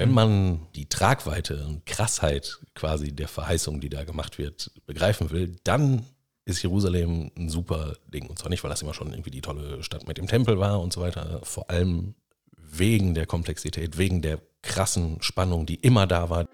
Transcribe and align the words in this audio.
Wenn 0.00 0.12
man 0.12 0.66
die 0.74 0.88
Tragweite 0.88 1.66
und 1.66 1.84
Krassheit 1.84 2.58
quasi 2.74 3.12
der 3.12 3.28
Verheißung, 3.28 3.82
die 3.82 3.90
da 3.90 4.04
gemacht 4.04 4.38
wird, 4.38 4.70
begreifen 4.86 5.30
will, 5.30 5.56
dann 5.62 6.06
ist 6.46 6.62
Jerusalem 6.62 7.30
ein 7.36 7.50
super 7.50 7.96
Ding. 8.06 8.26
Und 8.26 8.38
zwar 8.38 8.48
nicht, 8.48 8.64
weil 8.64 8.70
das 8.70 8.80
immer 8.80 8.94
schon 8.94 9.10
irgendwie 9.10 9.30
die 9.30 9.42
tolle 9.42 9.82
Stadt 9.82 10.08
mit 10.08 10.16
dem 10.16 10.26
Tempel 10.26 10.58
war 10.58 10.80
und 10.80 10.90
so 10.90 11.02
weiter, 11.02 11.40
vor 11.42 11.68
allem 11.68 12.14
wegen 12.56 13.12
der 13.12 13.26
Komplexität, 13.26 13.98
wegen 13.98 14.22
der 14.22 14.40
krassen 14.62 15.20
Spannung, 15.20 15.66
die 15.66 15.74
immer 15.74 16.06
da 16.06 16.30
war. 16.30 16.46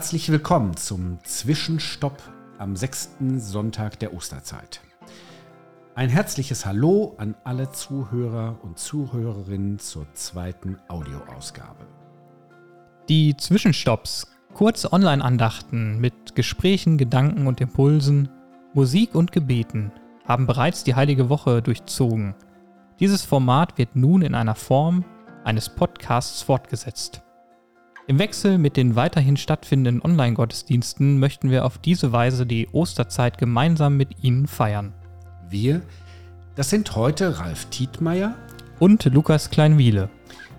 Herzlich 0.00 0.32
willkommen 0.32 0.78
zum 0.78 1.18
Zwischenstopp 1.24 2.22
am 2.56 2.74
sechsten 2.74 3.38
Sonntag 3.38 3.98
der 3.98 4.14
Osterzeit. 4.14 4.80
Ein 5.94 6.08
herzliches 6.08 6.64
Hallo 6.64 7.16
an 7.18 7.34
alle 7.44 7.70
Zuhörer 7.70 8.56
und 8.62 8.78
Zuhörerinnen 8.78 9.78
zur 9.78 10.10
zweiten 10.14 10.78
Audioausgabe. 10.88 11.86
Die 13.10 13.36
Zwischenstopps, 13.36 14.26
kurze 14.54 14.90
Online-Andachten 14.90 16.00
mit 16.00 16.34
Gesprächen, 16.34 16.96
Gedanken 16.96 17.46
und 17.46 17.60
Impulsen, 17.60 18.30
Musik 18.72 19.14
und 19.14 19.32
Gebeten 19.32 19.92
haben 20.24 20.46
bereits 20.46 20.82
die 20.82 20.94
heilige 20.94 21.28
Woche 21.28 21.60
durchzogen. 21.60 22.34
Dieses 23.00 23.22
Format 23.22 23.76
wird 23.76 23.96
nun 23.96 24.22
in 24.22 24.34
einer 24.34 24.54
Form 24.54 25.04
eines 25.44 25.68
Podcasts 25.68 26.40
fortgesetzt. 26.40 27.22
Im 28.10 28.18
Wechsel 28.18 28.58
mit 28.58 28.76
den 28.76 28.96
weiterhin 28.96 29.36
stattfindenden 29.36 30.02
Online-Gottesdiensten 30.02 31.20
möchten 31.20 31.48
wir 31.48 31.64
auf 31.64 31.78
diese 31.78 32.10
Weise 32.10 32.44
die 32.44 32.66
Osterzeit 32.72 33.38
gemeinsam 33.38 33.96
mit 33.96 34.24
Ihnen 34.24 34.48
feiern. 34.48 34.92
Wir, 35.48 35.82
das 36.56 36.70
sind 36.70 36.96
heute 36.96 37.38
Ralf 37.38 37.66
Tietmeier 37.66 38.34
und 38.80 39.04
Lukas 39.04 39.48
Kleinwiele. 39.50 40.10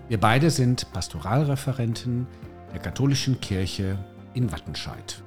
Wir 0.08 0.18
beide 0.18 0.48
sind 0.48 0.90
Pastoralreferenten 0.94 2.26
der 2.72 2.80
katholischen 2.80 3.38
Kirche 3.42 3.98
in 4.32 4.50
Wattenscheid. 4.50 5.22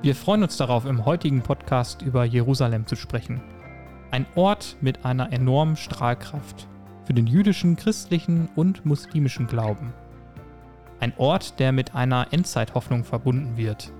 Wir 0.00 0.14
freuen 0.14 0.44
uns 0.44 0.56
darauf, 0.56 0.86
im 0.86 1.04
heutigen 1.04 1.42
Podcast 1.42 2.02
über 2.02 2.24
Jerusalem 2.24 2.86
zu 2.86 2.94
sprechen. 2.94 3.42
Ein 4.12 4.26
Ort 4.36 4.76
mit 4.80 5.04
einer 5.04 5.32
enormen 5.32 5.74
Strahlkraft 5.74 6.68
für 7.02 7.14
den 7.14 7.26
jüdischen, 7.26 7.74
christlichen 7.74 8.48
und 8.54 8.86
muslimischen 8.86 9.48
Glauben. 9.48 9.92
Ein 10.98 11.12
Ort, 11.18 11.58
der 11.60 11.72
mit 11.72 11.94
einer 11.94 12.28
Endzeithoffnung 12.30 13.04
verbunden 13.04 13.56
wird. 13.56 13.92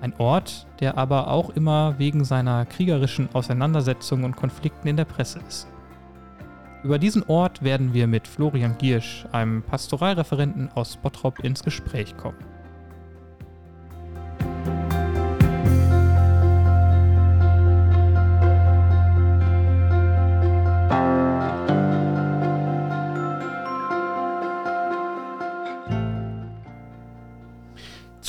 Ein 0.00 0.14
Ort, 0.18 0.66
der 0.80 0.96
aber 0.96 1.28
auch 1.28 1.50
immer 1.50 1.98
wegen 1.98 2.24
seiner 2.24 2.64
kriegerischen 2.64 3.28
Auseinandersetzungen 3.34 4.24
und 4.24 4.36
Konflikten 4.36 4.88
in 4.88 4.96
der 4.96 5.04
Presse 5.04 5.40
ist. 5.46 5.68
Über 6.82 6.98
diesen 6.98 7.22
Ort 7.24 7.62
werden 7.62 7.92
wir 7.92 8.06
mit 8.06 8.26
Florian 8.26 8.78
Giersch, 8.78 9.26
einem 9.32 9.62
Pastoralreferenten 9.62 10.72
aus 10.72 10.96
Bottrop, 10.96 11.40
ins 11.40 11.62
Gespräch 11.62 12.16
kommen. 12.16 12.38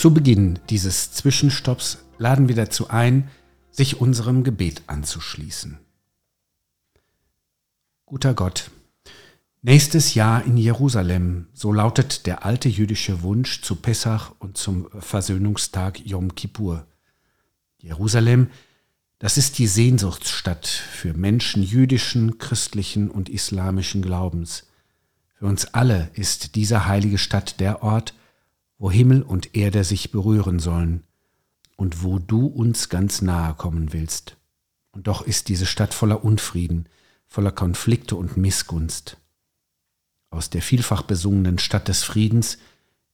Zu 0.02 0.12
Beginn 0.12 0.58
dieses 0.72 1.12
Zwischenstopps 1.12 2.00
laden 2.18 2.48
wir 2.48 2.56
dazu 2.56 2.90
ein, 2.90 3.30
sich 3.70 4.02
unserem 4.02 4.44
Gebet 4.44 4.82
anzuschließen. 4.88 5.78
Guter 8.08 8.34
Gott, 8.34 8.72
nächstes 9.62 10.16
Jahr 10.16 10.44
in 10.44 10.58
Jerusalem, 10.58 11.50
so 11.54 11.72
lautet 11.72 12.26
der 12.26 12.44
alte 12.44 12.68
jüdische 12.68 13.22
Wunsch 13.22 13.62
zu 13.62 13.76
Pessach 13.76 14.32
und 14.40 14.58
zum 14.58 14.88
Versöhnungstag 15.00 16.00
Yom 16.04 16.34
Kippur. 16.34 16.88
Jerusalem, 17.78 18.50
das 19.20 19.38
ist 19.38 19.60
die 19.60 19.68
Sehnsuchtsstadt 19.68 20.66
für 20.66 21.14
Menschen 21.14 21.62
jüdischen, 21.62 22.40
christlichen 22.40 23.12
und 23.12 23.30
islamischen 23.30 24.02
Glaubens. 24.02 24.66
Für 25.36 25.46
uns 25.46 25.76
alle 25.76 26.10
ist 26.16 26.56
diese 26.56 26.88
heilige 26.88 27.20
Stadt 27.20 27.60
der 27.60 27.84
Ort, 27.84 28.16
wo 28.82 28.90
Himmel 28.90 29.22
und 29.22 29.56
Erde 29.56 29.84
sich 29.84 30.10
berühren 30.10 30.58
sollen 30.58 31.04
und 31.76 32.02
wo 32.02 32.18
du 32.18 32.48
uns 32.48 32.90
ganz 32.90 33.22
nahe 33.22 33.54
kommen 33.54 33.94
willst. 33.94 34.38
Und 34.92 35.06
doch 35.06 35.22
ist 35.22 35.50
diese 35.50 35.68
Stadt 35.68 35.94
voller 35.94 36.26
Unfrieden, 36.26 36.90
voller 37.28 37.52
Konflikte 37.52 38.16
und 38.16 38.38
Missgunst. 38.38 39.18
Aus 40.32 40.50
der 40.50 40.64
vielfach 40.64 41.04
besungenen 41.04 41.60
Stadt 41.60 41.90
des 41.90 42.04
Friedens 42.04 42.58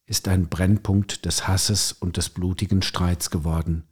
ist 0.06 0.26
ein 0.26 0.48
Brennpunkt 0.48 1.26
des 1.26 1.46
Hasses 1.46 1.92
und 1.92 2.16
des 2.16 2.30
blutigen 2.30 2.80
Streits 2.80 3.28
geworden. 3.28 3.84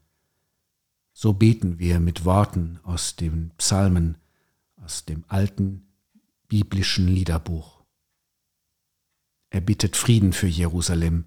So 1.13 1.35
beten 1.35 1.79
wir 1.79 2.01
mit 2.01 2.25
Worten 2.25 2.81
aus 2.85 3.17
den 3.17 3.51
Psalmen, 3.59 4.17
aus 4.83 5.05
dem 5.05 5.25
alten 5.29 5.87
biblischen 6.49 7.07
Liederbuch. 7.07 7.83
Er 9.51 9.61
bittet 9.61 9.95
Frieden 9.95 10.33
für 10.33 10.49
Jerusalem, 10.49 11.27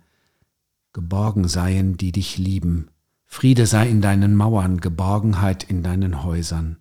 geborgen 0.94 1.48
seien, 1.48 1.98
die 1.98 2.12
dich 2.12 2.38
lieben. 2.38 2.90
Friede 3.26 3.68
sei 3.68 3.88
in 3.90 4.02
deinen 4.02 4.36
Mauern, 4.36 4.82
Geborgenheit 4.82 5.64
in 5.64 5.84
deinen 5.84 6.24
Häusern. 6.24 6.78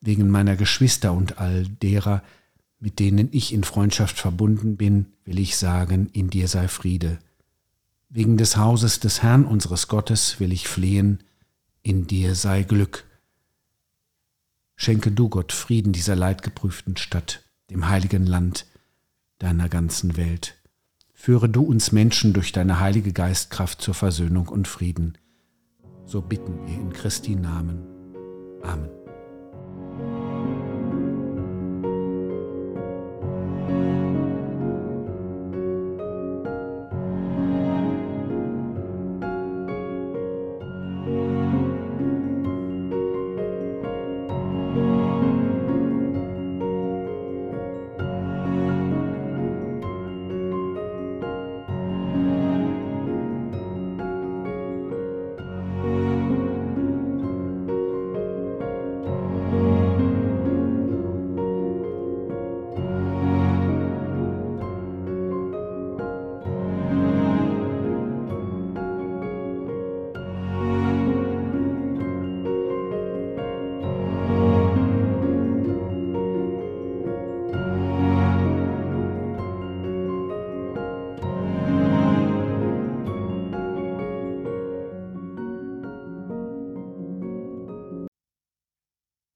Wegen 0.00 0.28
meiner 0.28 0.56
Geschwister 0.56 1.12
und 1.12 1.38
all 1.38 1.66
derer, 1.66 2.22
mit 2.80 2.98
denen 2.98 3.28
ich 3.30 3.54
in 3.54 3.62
Freundschaft 3.62 4.18
verbunden 4.18 4.76
bin, 4.76 5.06
will 5.24 5.38
ich 5.38 5.56
sagen, 5.56 6.10
in 6.12 6.30
dir 6.30 6.48
sei 6.48 6.66
Friede. 6.66 7.18
Wegen 8.08 8.36
des 8.36 8.56
Hauses 8.56 8.98
des 8.98 9.22
Herrn 9.22 9.44
unseres 9.44 9.86
Gottes 9.86 10.40
will 10.40 10.52
ich 10.52 10.66
flehen, 10.66 11.22
in 11.82 12.08
dir 12.08 12.34
sei 12.34 12.64
Glück. 12.64 13.04
Schenke 14.74 15.12
du 15.12 15.28
Gott 15.28 15.52
Frieden 15.52 15.92
dieser 15.92 16.16
leidgeprüften 16.16 16.96
Stadt, 16.96 17.44
dem 17.70 17.88
heiligen 17.88 18.26
Land, 18.26 18.66
deiner 19.38 19.68
ganzen 19.68 20.16
Welt. 20.16 20.56
Führe 21.24 21.48
du 21.48 21.62
uns 21.62 21.92
Menschen 21.92 22.32
durch 22.32 22.50
deine 22.50 22.80
heilige 22.80 23.12
Geistkraft 23.12 23.80
zur 23.80 23.94
Versöhnung 23.94 24.48
und 24.48 24.66
Frieden. 24.66 25.18
So 26.04 26.20
bitten 26.20 26.66
wir 26.66 26.74
in 26.74 26.92
Christi 26.92 27.36
Namen. 27.36 27.86
Amen. 28.64 28.90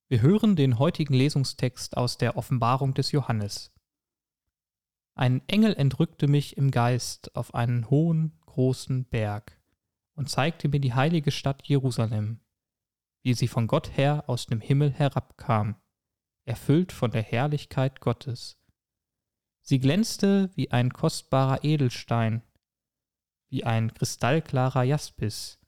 Wir 0.09 0.23
hören 0.23 0.55
den 0.55 0.79
heutigen 0.79 1.15
Lesungstext 1.15 1.97
aus 1.97 2.17
der 2.17 2.37
Offenbarung 2.37 2.95
des 2.95 3.11
Johannes. 3.11 3.73
Ein 5.17 5.43
Engel 5.49 5.75
entrückte 5.75 6.29
mich 6.29 6.57
im 6.57 6.71
Geist 6.71 7.35
auf 7.35 7.57
einen 7.57 7.91
hohen, 7.91 8.39
großen 8.47 9.07
Berg 9.07 9.61
und 10.15 10.31
zeigte 10.31 10.69
mir 10.69 10.79
die 10.79 10.95
heilige 10.95 11.33
Stadt 11.33 11.67
Jerusalem, 11.67 12.39
wie 13.23 13.35
sie 13.35 13.49
von 13.49 13.67
Gott 13.67 13.97
her 13.97 14.23
aus 14.29 14.47
dem 14.47 14.61
Himmel 14.61 14.93
herabkam, 14.93 15.75
erfüllt 16.45 16.93
von 16.93 17.11
der 17.11 17.23
Herrlichkeit 17.23 18.01
Gottes. 18.01 18.61
Sie 19.61 19.81
glänzte 19.81 20.51
wie 20.55 20.71
ein 20.71 20.93
kostbarer 20.93 21.65
Edelstein, 21.65 22.43
wie 23.49 23.65
ein 23.65 23.93
kristallklarer 23.93 24.85
Jaspis. 24.85 25.59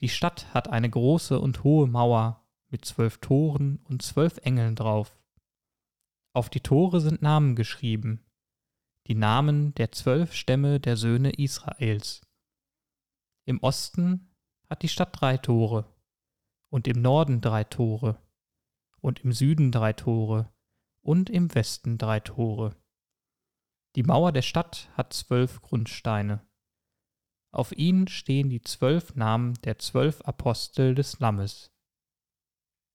Die 0.00 0.08
Stadt 0.08 0.52
hat 0.52 0.66
eine 0.66 0.90
große 0.90 1.38
und 1.38 1.62
hohe 1.62 1.86
Mauer 1.86 2.44
mit 2.70 2.84
zwölf 2.84 3.18
Toren 3.18 3.80
und 3.84 4.02
zwölf 4.02 4.38
Engeln 4.38 4.76
drauf. 4.76 5.18
Auf 6.34 6.50
die 6.50 6.60
Tore 6.60 7.00
sind 7.00 7.22
Namen 7.22 7.56
geschrieben, 7.56 8.24
die 9.06 9.14
Namen 9.14 9.74
der 9.74 9.92
zwölf 9.92 10.34
Stämme 10.34 10.80
der 10.80 10.96
Söhne 10.96 11.30
Israels. 11.30 12.20
Im 13.46 13.58
Osten 13.60 14.34
hat 14.68 14.82
die 14.82 14.88
Stadt 14.88 15.18
drei 15.18 15.38
Tore, 15.38 15.86
und 16.70 16.86
im 16.86 17.00
Norden 17.00 17.40
drei 17.40 17.64
Tore, 17.64 18.20
und 19.00 19.20
im 19.20 19.32
Süden 19.32 19.72
drei 19.72 19.94
Tore, 19.94 20.52
und 21.00 21.30
im 21.30 21.54
Westen 21.54 21.96
drei 21.96 22.20
Tore. 22.20 22.76
Die 23.96 24.02
Mauer 24.02 24.32
der 24.32 24.42
Stadt 24.42 24.90
hat 24.92 25.14
zwölf 25.14 25.62
Grundsteine. 25.62 26.46
Auf 27.50 27.72
ihnen 27.72 28.08
stehen 28.08 28.50
die 28.50 28.60
zwölf 28.60 29.14
Namen 29.14 29.54
der 29.64 29.78
zwölf 29.78 30.20
Apostel 30.20 30.94
des 30.94 31.18
Lammes. 31.18 31.72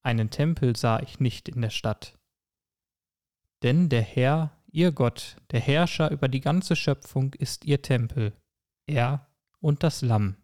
Einen 0.04 0.30
Tempel 0.30 0.76
sah 0.76 1.00
ich 1.00 1.20
nicht 1.20 1.48
in 1.48 1.62
der 1.62 1.70
Stadt. 1.70 2.20
Denn 3.64 3.88
der 3.88 4.02
Herr, 4.02 4.62
ihr 4.68 4.92
Gott, 4.92 5.38
der 5.52 5.62
Herrscher 5.62 6.12
über 6.12 6.28
die 6.28 6.42
ganze 6.42 6.76
Schöpfung, 6.76 7.34
ist 7.34 7.64
ihr 7.64 7.82
Tempel, 7.82 8.34
er 8.86 9.34
und 9.60 9.84
das 9.84 10.02
Lamm. 10.02 10.36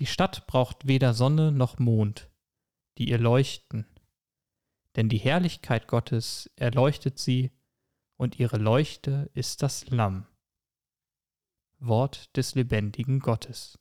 Die 0.00 0.06
Stadt 0.06 0.46
braucht 0.48 0.88
weder 0.88 1.14
Sonne 1.14 1.52
noch 1.52 1.78
Mond, 1.78 2.28
die 2.98 3.08
ihr 3.08 3.18
leuchten, 3.18 3.86
denn 4.96 5.08
die 5.08 5.18
Herrlichkeit 5.18 5.86
Gottes 5.86 6.50
erleuchtet 6.56 7.18
sie, 7.18 7.52
und 8.18 8.38
ihre 8.40 8.56
Leuchte 8.56 9.30
ist 9.34 9.62
das 9.62 9.88
Lamm. 9.90 10.26
Wort 11.78 12.34
des 12.36 12.54
lebendigen 12.54 13.20
Gottes. 13.20 13.78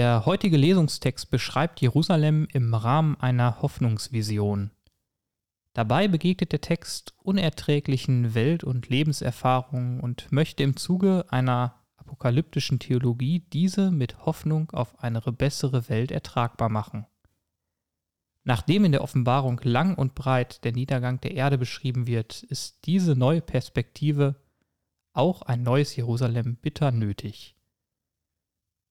Der 0.00 0.24
heutige 0.24 0.56
Lesungstext 0.56 1.30
beschreibt 1.30 1.82
Jerusalem 1.82 2.48
im 2.54 2.72
Rahmen 2.72 3.20
einer 3.20 3.60
Hoffnungsvision. 3.60 4.70
Dabei 5.74 6.08
begegnet 6.08 6.52
der 6.52 6.62
Text 6.62 7.12
unerträglichen 7.18 8.34
Welt- 8.34 8.64
und 8.64 8.88
Lebenserfahrungen 8.88 10.00
und 10.00 10.32
möchte 10.32 10.62
im 10.62 10.74
Zuge 10.76 11.26
einer 11.28 11.84
apokalyptischen 11.98 12.78
Theologie 12.78 13.40
diese 13.52 13.90
mit 13.90 14.24
Hoffnung 14.24 14.70
auf 14.70 14.98
eine 15.00 15.20
bessere 15.20 15.90
Welt 15.90 16.10
ertragbar 16.10 16.70
machen. 16.70 17.04
Nachdem 18.42 18.86
in 18.86 18.92
der 18.92 19.02
Offenbarung 19.02 19.60
lang 19.64 19.96
und 19.96 20.14
breit 20.14 20.64
der 20.64 20.72
Niedergang 20.72 21.20
der 21.20 21.34
Erde 21.34 21.58
beschrieben 21.58 22.06
wird, 22.06 22.42
ist 22.44 22.86
diese 22.86 23.16
neue 23.16 23.42
Perspektive 23.42 24.36
auch 25.12 25.42
ein 25.42 25.62
neues 25.62 25.94
Jerusalem 25.94 26.56
bitter 26.56 26.90
nötig. 26.90 27.59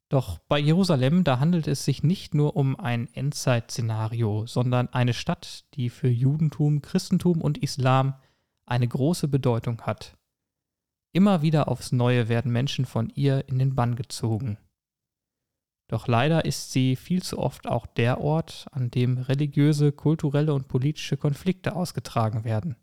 Doch 0.10 0.40
bei 0.40 0.58
Jerusalem, 0.58 1.24
da 1.24 1.40
handelt 1.40 1.68
es 1.68 1.86
sich 1.86 2.02
nicht 2.02 2.34
nur 2.34 2.56
um 2.56 2.80
ein 2.80 3.08
Endzeit-Szenario, 3.14 4.48
sondern 4.48 4.90
eine 4.90 5.14
Stadt, 5.14 5.66
die 5.76 5.92
für 5.92 6.10
Judentum, 6.10 6.82
Christentum 6.82 7.42
und 7.42 7.60
Islam 7.60 8.16
eine 8.66 8.88
große 8.88 9.28
Bedeutung 9.28 9.82
hat. 9.82 10.18
Immer 11.12 11.44
wieder 11.44 11.68
aufs 11.68 11.92
Neue 11.92 12.28
werden 12.28 12.52
Menschen 12.52 12.86
von 12.86 13.10
ihr 13.10 13.48
in 13.48 13.60
den 13.60 13.76
Bann 13.76 13.96
gezogen. 13.96 14.58
Doch 15.88 16.08
leider 16.08 16.46
ist 16.46 16.72
sie 16.72 16.96
viel 16.96 17.22
zu 17.22 17.40
oft 17.40 17.68
auch 17.68 17.88
der 17.88 18.22
Ort, 18.22 18.68
an 18.72 18.92
dem 18.92 19.18
religiöse, 19.18 19.92
kulturelle 19.92 20.54
und 20.54 20.68
politische 20.68 21.18
Konflikte 21.18 21.76
ausgetragen 21.76 22.44
werden. 22.44 22.76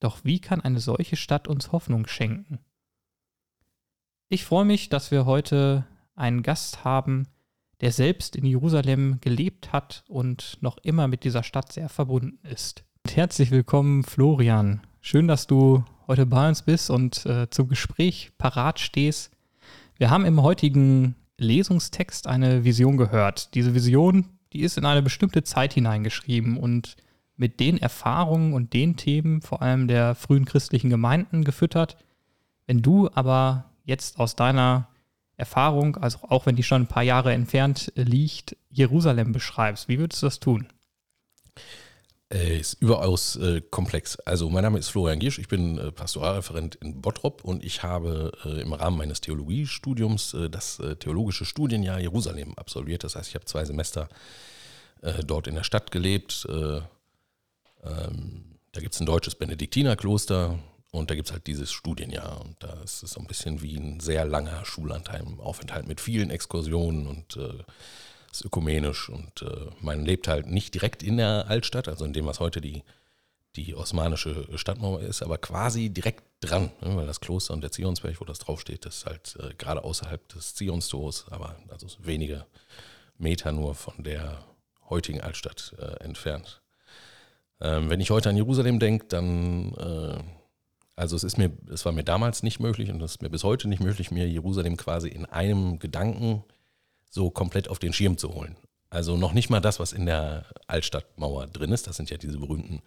Doch 0.00 0.24
wie 0.24 0.40
kann 0.40 0.60
eine 0.60 0.80
solche 0.80 1.16
Stadt 1.16 1.48
uns 1.48 1.72
Hoffnung 1.72 2.06
schenken? 2.06 2.58
Ich 4.30 4.44
freue 4.44 4.64
mich, 4.64 4.88
dass 4.88 5.10
wir 5.10 5.26
heute 5.26 5.86
einen 6.14 6.42
Gast 6.42 6.84
haben, 6.84 7.26
der 7.80 7.92
selbst 7.92 8.36
in 8.36 8.46
Jerusalem 8.46 9.18
gelebt 9.20 9.72
hat 9.72 10.04
und 10.08 10.58
noch 10.60 10.78
immer 10.78 11.08
mit 11.08 11.24
dieser 11.24 11.42
Stadt 11.42 11.72
sehr 11.72 11.88
verbunden 11.88 12.38
ist. 12.48 12.84
Und 13.04 13.16
herzlich 13.16 13.50
willkommen, 13.50 14.04
Florian. 14.04 14.80
Schön, 15.00 15.28
dass 15.28 15.46
du 15.46 15.84
heute 16.06 16.26
bei 16.26 16.48
uns 16.48 16.62
bist 16.62 16.90
und 16.90 17.26
äh, 17.26 17.50
zum 17.50 17.68
Gespräch 17.68 18.32
parat 18.38 18.80
stehst. 18.80 19.32
Wir 19.96 20.10
haben 20.10 20.24
im 20.24 20.42
heutigen 20.42 21.14
Lesungstext 21.36 22.26
eine 22.26 22.64
Vision 22.64 22.96
gehört. 22.96 23.54
Diese 23.54 23.74
Vision, 23.74 24.26
die 24.52 24.62
ist 24.62 24.78
in 24.78 24.84
eine 24.84 25.02
bestimmte 25.02 25.42
Zeit 25.42 25.74
hineingeschrieben 25.74 26.56
und 26.56 26.96
mit 27.36 27.58
den 27.58 27.78
Erfahrungen 27.78 28.52
und 28.52 28.72
den 28.72 28.96
Themen, 28.96 29.42
vor 29.42 29.60
allem 29.60 29.88
der 29.88 30.14
frühen 30.14 30.44
christlichen 30.44 30.90
Gemeinden, 30.90 31.44
gefüttert. 31.44 31.96
Wenn 32.66 32.80
du 32.80 33.10
aber 33.12 33.72
jetzt 33.84 34.18
aus 34.18 34.36
deiner 34.36 34.88
Erfahrung, 35.36 35.96
also 35.96 36.18
auch 36.22 36.46
wenn 36.46 36.56
die 36.56 36.62
schon 36.62 36.82
ein 36.82 36.86
paar 36.86 37.02
Jahre 37.02 37.32
entfernt 37.32 37.92
äh, 37.96 38.02
liegt, 38.02 38.56
Jerusalem 38.70 39.32
beschreibst. 39.32 39.88
Wie 39.88 39.98
würdest 39.98 40.22
du 40.22 40.26
das 40.26 40.40
tun? 40.40 40.68
Äh, 42.32 42.58
ist 42.58 42.74
überaus 42.74 43.36
äh, 43.36 43.60
komplex. 43.60 44.16
Also 44.20 44.48
mein 44.48 44.62
Name 44.62 44.78
ist 44.78 44.88
Florian 44.88 45.18
Giersch, 45.18 45.38
ich 45.38 45.48
bin 45.48 45.78
äh, 45.78 45.92
Pastoralreferent 45.92 46.74
in 46.76 47.00
Bottrop 47.00 47.44
und 47.44 47.64
ich 47.64 47.82
habe 47.82 48.32
äh, 48.44 48.60
im 48.60 48.72
Rahmen 48.72 48.96
meines 48.96 49.20
Theologiestudiums 49.20 50.34
äh, 50.34 50.50
das 50.50 50.80
theologische 51.00 51.44
Studienjahr 51.44 52.00
Jerusalem 52.00 52.54
absolviert. 52.56 53.04
Das 53.04 53.14
heißt, 53.16 53.28
ich 53.28 53.34
habe 53.34 53.44
zwei 53.44 53.64
Semester 53.64 54.08
dort 55.26 55.48
in 55.48 55.54
der 55.54 55.64
Stadt 55.64 55.90
gelebt. 55.90 56.46
Ähm, 56.50 56.94
da 58.72 58.80
gibt 58.80 58.94
es 58.94 59.00
ein 59.00 59.06
deutsches 59.06 59.34
Benediktinerkloster, 59.34 60.58
und 60.94 61.10
da 61.10 61.16
gibt 61.16 61.26
es 61.26 61.32
halt 61.32 61.46
dieses 61.48 61.72
Studienjahr. 61.72 62.40
Und 62.40 62.56
da 62.60 62.72
ist 62.84 63.02
es 63.02 63.10
so 63.10 63.20
ein 63.20 63.26
bisschen 63.26 63.62
wie 63.62 63.76
ein 63.76 63.98
sehr 63.98 64.24
langer 64.24 64.64
Schulaufenthalt 64.64 65.88
mit 65.88 66.00
vielen 66.00 66.30
Exkursionen 66.30 67.08
und 67.08 67.36
äh, 67.36 67.64
ist 68.30 68.44
ökumenisch. 68.44 69.08
Und 69.08 69.42
äh, 69.42 69.70
man 69.80 70.04
lebt 70.04 70.28
halt 70.28 70.46
nicht 70.46 70.72
direkt 70.72 71.02
in 71.02 71.16
der 71.16 71.46
Altstadt, 71.48 71.88
also 71.88 72.04
in 72.04 72.12
dem, 72.12 72.26
was 72.26 72.38
heute 72.38 72.60
die, 72.60 72.84
die 73.56 73.74
osmanische 73.74 74.46
Stadtmauer 74.56 75.00
ist, 75.00 75.22
aber 75.22 75.36
quasi 75.36 75.90
direkt 75.90 76.22
dran, 76.40 76.70
ne, 76.80 76.96
weil 76.96 77.06
das 77.06 77.20
Kloster 77.20 77.54
und 77.54 77.62
der 77.62 77.72
Zionsberg, 77.72 78.20
wo 78.20 78.24
das 78.24 78.38
draufsteht, 78.38 78.86
ist 78.86 79.04
halt 79.04 79.36
äh, 79.40 79.52
gerade 79.54 79.82
außerhalb 79.82 80.28
des 80.28 80.54
Zionstors, 80.54 81.26
aber 81.30 81.56
also 81.70 81.88
wenige 81.98 82.46
Meter 83.18 83.50
nur 83.50 83.74
von 83.74 84.04
der 84.04 84.44
heutigen 84.88 85.20
Altstadt 85.20 85.74
äh, 85.78 86.04
entfernt. 86.04 86.60
Ähm, 87.60 87.90
wenn 87.90 88.00
ich 88.00 88.10
heute 88.10 88.28
an 88.28 88.36
Jerusalem 88.36 88.78
denke, 88.78 89.06
dann 89.08 89.72
äh, 89.74 90.18
also 91.04 91.16
es 91.16 91.24
ist 91.24 91.36
mir, 91.36 91.52
es 91.70 91.84
war 91.84 91.92
mir 91.92 92.02
damals 92.02 92.42
nicht 92.42 92.60
möglich 92.60 92.90
und 92.90 93.02
es 93.02 93.12
ist 93.12 93.22
mir 93.22 93.28
bis 93.28 93.44
heute 93.44 93.68
nicht 93.68 93.82
möglich, 93.82 94.10
mir 94.10 94.26
Jerusalem 94.26 94.78
quasi 94.78 95.08
in 95.08 95.26
einem 95.26 95.78
Gedanken 95.78 96.44
so 97.10 97.30
komplett 97.30 97.68
auf 97.68 97.78
den 97.78 97.92
Schirm 97.92 98.16
zu 98.16 98.32
holen. 98.32 98.56
Also 98.88 99.18
noch 99.18 99.34
nicht 99.34 99.50
mal 99.50 99.60
das, 99.60 99.78
was 99.78 99.92
in 99.92 100.06
der 100.06 100.46
Altstadtmauer 100.66 101.48
drin 101.48 101.72
ist. 101.72 101.86
Das 101.86 101.96
sind 101.96 102.08
ja 102.08 102.16
diese 102.16 102.38
berühmten 102.38 102.80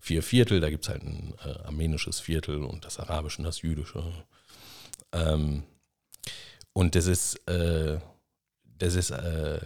vier 0.00 0.24
Viertel. 0.24 0.58
Da 0.58 0.70
gibt 0.70 0.82
es 0.82 0.90
halt 0.90 1.04
ein 1.04 1.34
äh, 1.44 1.50
armenisches 1.64 2.18
Viertel 2.18 2.64
und 2.64 2.84
das 2.84 2.98
arabische 2.98 3.38
und 3.38 3.44
das 3.44 3.62
jüdische. 3.62 4.02
Ähm, 5.12 5.62
und 6.72 6.96
das 6.96 7.06
ist, 7.06 7.36
äh, 7.48 8.00
das 8.64 8.96
ist 8.96 9.10
äh, 9.10 9.60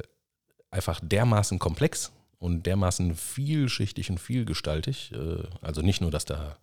einfach 0.71 1.01
dermaßen 1.03 1.59
komplex 1.59 2.13
und 2.39 2.67
dermaßen 2.67 3.15
vielschichtig 3.15 4.11
und 4.11 4.19
vielgestaltig. 4.19 5.13
Äh, 5.13 5.45
also 5.63 5.81
nicht 5.81 6.03
nur, 6.03 6.11
dass 6.11 6.27
da 6.27 6.59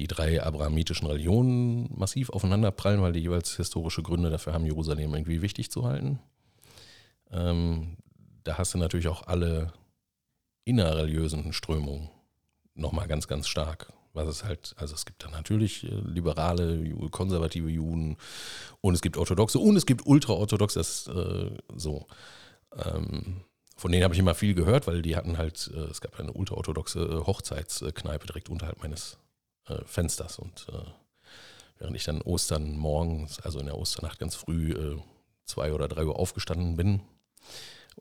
die 0.00 0.06
drei 0.06 0.42
abrahamitischen 0.42 1.06
Religionen 1.06 1.90
massiv 1.94 2.30
aufeinanderprallen, 2.30 3.02
weil 3.02 3.12
die 3.12 3.20
jeweils 3.20 3.56
historische 3.56 4.02
Gründe 4.02 4.30
dafür 4.30 4.54
haben, 4.54 4.64
Jerusalem 4.64 5.12
irgendwie 5.12 5.42
wichtig 5.42 5.70
zu 5.70 5.84
halten. 5.84 6.18
Ähm, 7.30 7.98
da 8.42 8.56
hast 8.56 8.72
du 8.72 8.78
natürlich 8.78 9.08
auch 9.08 9.26
alle 9.26 9.74
innerreligiösen 10.64 11.52
Strömungen 11.52 12.08
nochmal 12.74 13.08
ganz, 13.08 13.28
ganz 13.28 13.46
stark. 13.46 13.92
Was 14.14 14.26
es 14.26 14.42
halt, 14.42 14.74
also 14.78 14.94
es 14.94 15.04
gibt 15.04 15.22
da 15.22 15.30
natürlich 15.30 15.84
äh, 15.84 15.94
liberale, 16.04 16.82
konservative 17.10 17.68
Juden 17.68 18.16
und 18.80 18.94
es 18.94 19.02
gibt 19.02 19.18
orthodoxe 19.18 19.58
und 19.58 19.76
es 19.76 19.84
gibt 19.84 20.06
ultraorthodoxe, 20.06 20.78
das 20.78 21.06
äh, 21.08 21.50
so. 21.76 22.06
Ähm, 22.74 23.42
von 23.76 23.92
denen 23.92 24.04
habe 24.04 24.14
ich 24.14 24.20
immer 24.20 24.34
viel 24.34 24.54
gehört, 24.54 24.86
weil 24.86 25.02
die 25.02 25.14
hatten 25.14 25.36
halt, 25.36 25.70
äh, 25.74 25.90
es 25.90 26.00
gab 26.00 26.18
eine 26.18 26.32
ultraorthodoxe 26.32 27.26
Hochzeitskneipe 27.26 28.26
direkt 28.26 28.48
unterhalb 28.48 28.82
meines 28.82 29.18
äh, 29.66 29.84
Fensters. 29.84 30.38
Und 30.38 30.66
äh, 30.72 30.90
während 31.78 31.96
ich 31.96 32.04
dann 32.04 32.22
Ostern 32.22 32.76
morgens, 32.76 33.40
also 33.40 33.58
in 33.58 33.66
der 33.66 33.78
Osternacht 33.78 34.18
ganz 34.18 34.34
früh, 34.34 34.72
äh, 34.72 35.00
zwei 35.44 35.72
oder 35.72 35.88
drei 35.88 36.04
Uhr 36.04 36.18
aufgestanden 36.18 36.76
bin, 36.76 37.02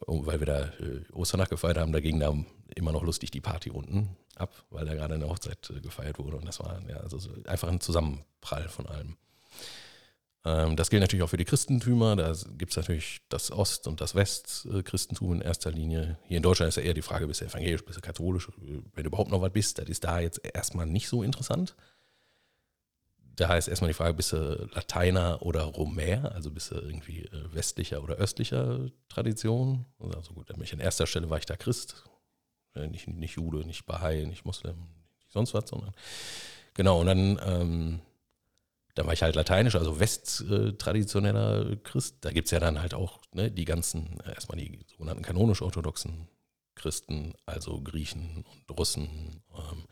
weil 0.06 0.40
wir 0.40 0.46
da 0.46 0.62
äh, 0.80 1.04
Osternacht 1.14 1.50
gefeiert 1.50 1.78
haben, 1.78 1.92
da 1.92 2.00
ging 2.00 2.20
da 2.20 2.34
immer 2.76 2.92
noch 2.92 3.04
lustig 3.04 3.32
die 3.32 3.42
Party 3.42 3.70
unten 3.70 4.16
ab, 4.36 4.64
weil 4.70 4.86
da 4.86 4.94
gerade 4.94 5.16
eine 5.16 5.28
Hochzeit 5.28 5.74
gefeiert 5.82 6.20
wurde 6.20 6.38
und 6.38 6.46
das 6.46 6.60
war 6.60 6.82
ja, 6.88 6.98
also 6.98 7.18
so 7.18 7.32
einfach 7.46 7.68
ein 7.68 7.82
Zusammenprall 7.82 8.70
von 8.70 8.86
allem. 8.86 9.18
Ähm, 10.46 10.76
das 10.76 10.90
gilt 10.90 11.02
natürlich 11.02 11.24
auch 11.24 11.30
für 11.30 11.38
die 11.38 11.46
Christentümer. 11.46 12.16
Da 12.16 12.34
gibt 12.58 12.72
es 12.72 12.78
natürlich 12.78 13.22
das 13.30 13.52
Ost- 13.52 13.88
und 13.88 14.02
das 14.02 14.16
West-Christentum 14.16 15.34
in 15.34 15.42
erster 15.42 15.72
Linie. 15.72 16.18
Hier 16.24 16.38
in 16.38 16.44
Deutschland 16.44 16.70
ist 16.70 16.78
ja 16.78 16.84
eher 16.84 16.94
die 16.94 17.02
Frage, 17.02 17.28
bist 17.28 17.42
du 17.42 17.46
evangelisch, 17.46 17.84
bist 17.84 17.98
du 17.98 18.02
katholisch, 18.02 18.50
wenn 18.58 19.04
du 19.04 19.08
überhaupt 19.08 19.32
noch 19.32 19.42
was 19.42 19.52
bist, 19.52 19.80
das 19.80 19.90
ist 19.90 20.04
da 20.04 20.20
jetzt 20.20 20.42
erstmal 20.44 20.86
nicht 20.86 21.10
so 21.10 21.24
interessant. 21.24 21.76
Da 23.36 23.56
ist 23.56 23.70
erstmal 23.70 23.90
die 23.90 23.94
Frage, 23.94 24.16
bist 24.16 24.34
du 24.34 24.70
Lateiner 24.74 25.42
oder 25.42 25.64
Romär, 25.64 26.34
also 26.34 26.52
bist 26.52 26.72
du 26.72 26.76
irgendwie 26.76 27.24
äh, 27.24 27.54
westlicher 27.54 28.04
oder 28.04 28.16
östlicher 28.16 28.90
Tradition. 29.08 29.86
Also 30.14 30.34
gut, 30.34 30.52
an 30.52 30.80
erster 30.80 31.08
Stelle 31.08 31.30
war 31.30 31.38
ich 31.38 31.46
da 31.46 31.56
Christ, 31.56 32.04
äh, 32.76 32.88
nicht, 32.88 33.08
nicht 33.08 33.36
Jude, 33.36 33.66
nicht 33.66 33.86
Bahai, 33.86 34.26
nicht 34.26 34.44
Muslim, 34.44 34.76
nicht 35.20 35.32
sonst 35.32 35.54
was, 35.54 35.70
sondern 35.70 35.94
genau, 36.74 37.00
und 37.00 37.08
dann 37.08 37.40
ähm, 37.46 38.02
da 38.96 39.06
war 39.06 39.14
ich 39.14 39.22
halt 39.22 39.36
lateinisch, 39.36 39.76
also 39.76 40.00
westtraditioneller 40.00 41.76
Christ. 41.78 42.18
Da 42.22 42.32
gibt 42.32 42.48
es 42.48 42.52
ja 42.52 42.60
dann 42.60 42.82
halt 42.82 42.94
auch 42.94 43.22
ne, 43.34 43.52
die 43.52 43.66
ganzen, 43.66 44.20
erstmal 44.26 44.58
die 44.58 44.80
sogenannten 44.88 45.24
kanonisch-orthodoxen 45.24 46.28
Christen, 46.76 47.34
also 47.46 47.82
Griechen 47.82 48.46
und 48.46 48.78
Russen, 48.78 49.42
ähm, 49.54 49.86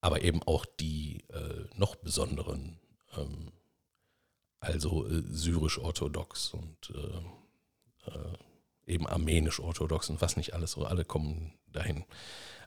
aber 0.00 0.22
eben 0.22 0.42
auch 0.42 0.64
die 0.64 1.24
äh, 1.28 1.66
noch 1.76 1.96
besonderen, 1.96 2.78
ähm, 3.16 3.52
also 4.60 5.06
äh, 5.06 5.22
syrisch-orthodox 5.28 6.54
und 6.54 6.92
äh, 6.94 8.10
äh 8.10 8.36
eben 8.86 9.06
armenisch-orthodox 9.06 10.10
und 10.10 10.20
was 10.20 10.36
nicht 10.36 10.52
alles, 10.52 10.72
so 10.72 10.84
alle 10.84 11.04
kommen 11.04 11.52
dahin. 11.68 12.04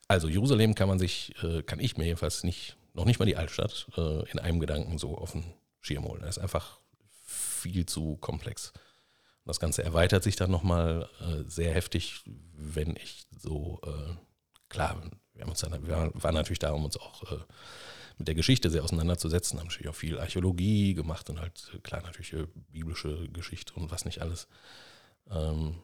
Also 0.07 0.29
Jerusalem 0.29 0.73
kann 0.73 0.87
man 0.87 0.97
sich, 0.97 1.35
äh, 1.43 1.63
kann 1.63 1.81
ich 1.81 1.97
mir 1.97 2.05
jedenfalls 2.05 2.45
nicht 2.45 2.77
noch 2.93 3.05
nicht 3.05 3.19
mal 3.19 3.25
die 3.25 3.37
Altstadt, 3.37 3.87
äh, 3.97 4.29
in 4.31 4.39
einem 4.39 4.59
Gedanken 4.59 4.97
so 4.97 5.17
auf 5.17 5.31
den 5.31 5.43
Schirm 5.81 6.05
holen. 6.05 6.21
Das 6.21 6.37
ist 6.37 6.43
einfach 6.43 6.79
viel 7.25 7.85
zu 7.85 8.17
komplex. 8.17 8.71
Und 9.43 9.49
das 9.49 9.59
Ganze 9.59 9.83
erweitert 9.83 10.23
sich 10.23 10.35
dann 10.35 10.51
nochmal 10.51 11.09
äh, 11.19 11.49
sehr 11.49 11.73
heftig, 11.73 12.23
wenn 12.53 12.95
ich 12.95 13.25
so, 13.37 13.81
äh, 13.83 14.15
klar, 14.69 15.01
wir, 15.33 15.41
haben 15.41 15.49
uns 15.49 15.59
dann, 15.59 15.85
wir 15.85 16.11
waren 16.13 16.35
natürlich 16.35 16.59
da, 16.59 16.71
um 16.71 16.85
uns 16.85 16.97
auch 16.97 17.31
äh, 17.31 17.39
mit 18.17 18.27
der 18.27 18.35
Geschichte 18.35 18.69
sehr 18.69 18.83
auseinanderzusetzen, 18.83 19.59
haben 19.59 19.67
natürlich 19.67 19.89
auch 19.89 19.95
viel 19.95 20.19
Archäologie 20.19 20.93
gemacht 20.93 21.29
und 21.29 21.41
halt, 21.41 21.71
äh, 21.75 21.79
klar, 21.79 22.01
natürlich 22.03 22.33
äh, 22.33 22.47
biblische 22.71 23.27
Geschichte 23.29 23.73
und 23.73 23.91
was 23.91 24.05
nicht 24.05 24.21
alles. 24.21 24.47
Ähm, 25.29 25.75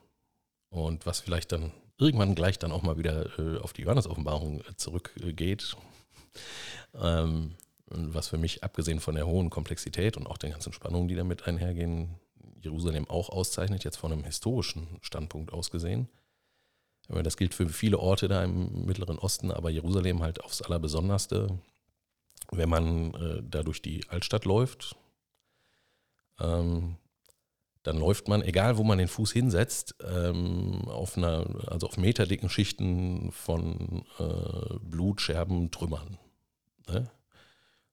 und 0.70 1.06
was 1.06 1.20
vielleicht 1.20 1.52
dann 1.52 1.72
irgendwann 1.98 2.36
gleich 2.36 2.60
dann 2.60 2.72
auch 2.72 2.84
mal 2.84 2.98
wieder 2.98 3.38
äh, 3.40 3.58
auf 3.60 3.74
die 3.74 3.82
Johannes-Offenbarung 3.82 4.64
zurückgeht, 4.78 5.76
ähm, 6.94 7.56
was 7.90 8.28
für 8.28 8.38
mich, 8.38 8.64
abgesehen 8.64 9.00
von 9.00 9.16
der 9.16 9.28
hohen 9.28 9.50
Komplexität 9.50 10.18
und 10.18 10.28
auch 10.28 10.38
den 10.38 10.52
ganzen 10.52 10.74
Spannungen, 10.74 11.08
die 11.08 11.16
damit 11.16 11.48
einhergehen, 11.48 12.16
Jerusalem 12.62 13.10
auch 13.10 13.30
auszeichnet, 13.30 13.84
jetzt 13.84 13.98
von 13.98 14.12
einem 14.12 14.24
historischen 14.24 14.88
Standpunkt 15.02 15.54
aus 15.54 15.72
gesehen. 15.72 16.08
Das 17.08 17.38
gilt 17.38 17.56
für 17.56 17.68
viele 17.70 17.98
Orte 17.98 18.28
da 18.28 18.44
im 18.44 18.86
Mittleren 18.86 19.18
Osten, 19.18 19.52
aber 19.52 19.72
Jerusalem 19.72 20.22
halt 20.22 20.44
aufs 20.44 20.62
Allerbesonderste, 20.62 21.58
wenn 22.52 22.70
man 22.70 23.14
äh, 23.16 23.42
da 23.44 23.64
durch 23.64 23.82
die 23.82 24.08
Altstadt 24.10 24.46
läuft. 24.46 24.96
Ähm, 26.40 26.98
dann 27.82 27.98
läuft 27.98 28.28
man, 28.28 28.44
egal 28.44 28.78
wo 28.78 28.84
man 28.84 29.00
den 29.00 29.08
Fuß 29.08 29.32
hinsetzt, 29.32 29.96
ähm, 30.06 30.82
auf 30.88 31.18
einer, 31.18 31.48
also 31.68 31.88
auf 31.88 31.98
meterdicken 31.98 32.50
Schichten 32.50 33.32
von 33.32 34.06
äh, 34.20 34.76
Blutscherben, 34.82 35.72
Trümmern 35.72 36.20
ne? 36.92 37.12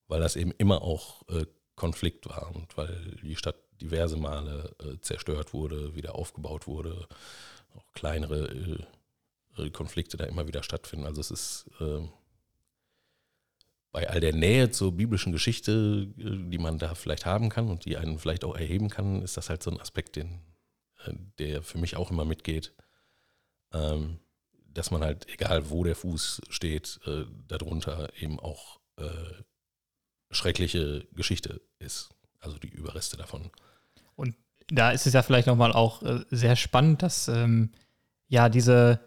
weil 0.09 0.21
das 0.21 0.37
eben 0.37 0.53
immer 0.53 0.83
auch 0.83 1.29
äh, 1.29 1.47
Konflikt 1.75 2.27
war 2.29 2.55
und 2.55 2.77
weil 2.77 3.17
die 3.23 3.37
Stadt 3.37 3.57
diverse 3.81 4.17
Male 4.17 4.75
äh, 4.81 4.99
zerstört 5.01 5.53
wurde, 5.53 5.95
wieder 5.95 6.15
aufgebaut 6.15 6.67
wurde, 6.67 7.07
auch 7.75 7.93
kleinere 7.93 8.49
äh, 9.59 9.63
äh 9.63 9.71
Konflikte 9.71 10.17
da 10.17 10.25
immer 10.25 10.49
wieder 10.49 10.63
stattfinden. 10.63 11.07
Also 11.07 11.21
es 11.21 11.31
ist 11.31 11.67
äh, 11.81 12.01
bei 13.93 14.09
all 14.09 14.21
der 14.21 14.35
Nähe 14.35 14.71
zur 14.71 14.93
biblischen 14.93 15.33
Geschichte, 15.33 16.09
äh, 16.19 16.51
die 16.51 16.59
man 16.59 16.79
da 16.79 16.95
vielleicht 16.95 17.27
haben 17.27 17.51
kann 17.51 17.69
und 17.69 17.85
die 17.85 17.97
einen 17.97 18.19
vielleicht 18.19 18.45
auch 18.45 18.57
erheben 18.57 18.89
kann, 18.89 19.23
ist 19.23 19.37
das 19.37 19.51
halt 19.51 19.63
so 19.63 19.71
ein 19.71 19.81
Aspekt, 19.81 20.17
den, 20.17 20.41
der 21.39 21.63
für 21.63 21.79
mich 21.79 21.97
auch 21.97 22.11
immer 22.11 22.25
mitgeht. 22.25 22.73
Ähm, 23.73 24.19
dass 24.53 24.91
man 24.91 25.03
halt, 25.03 25.27
egal 25.33 25.71
wo 25.71 25.85
der 25.85 25.97
Fuß 25.97 26.43
steht, 26.51 27.01
darunter 27.49 28.11
eben 28.21 28.39
auch 28.39 28.79
äh, 28.97 29.43
schreckliche 30.31 31.07
Geschichte 31.13 31.61
ist. 31.79 32.11
Also 32.41 32.59
die 32.59 32.69
Überreste 32.69 33.17
davon. 33.17 33.51
Und 34.15 34.37
da 34.69 34.91
ist 34.91 35.07
es 35.07 35.13
ja 35.13 35.23
vielleicht 35.23 35.47
nochmal 35.47 35.73
auch 35.73 36.03
äh, 36.03 36.21
sehr 36.31 36.57
spannend, 36.57 37.03
dass 37.03 37.29
ähm, 37.29 37.71
ja 38.29 38.49
diese, 38.49 39.01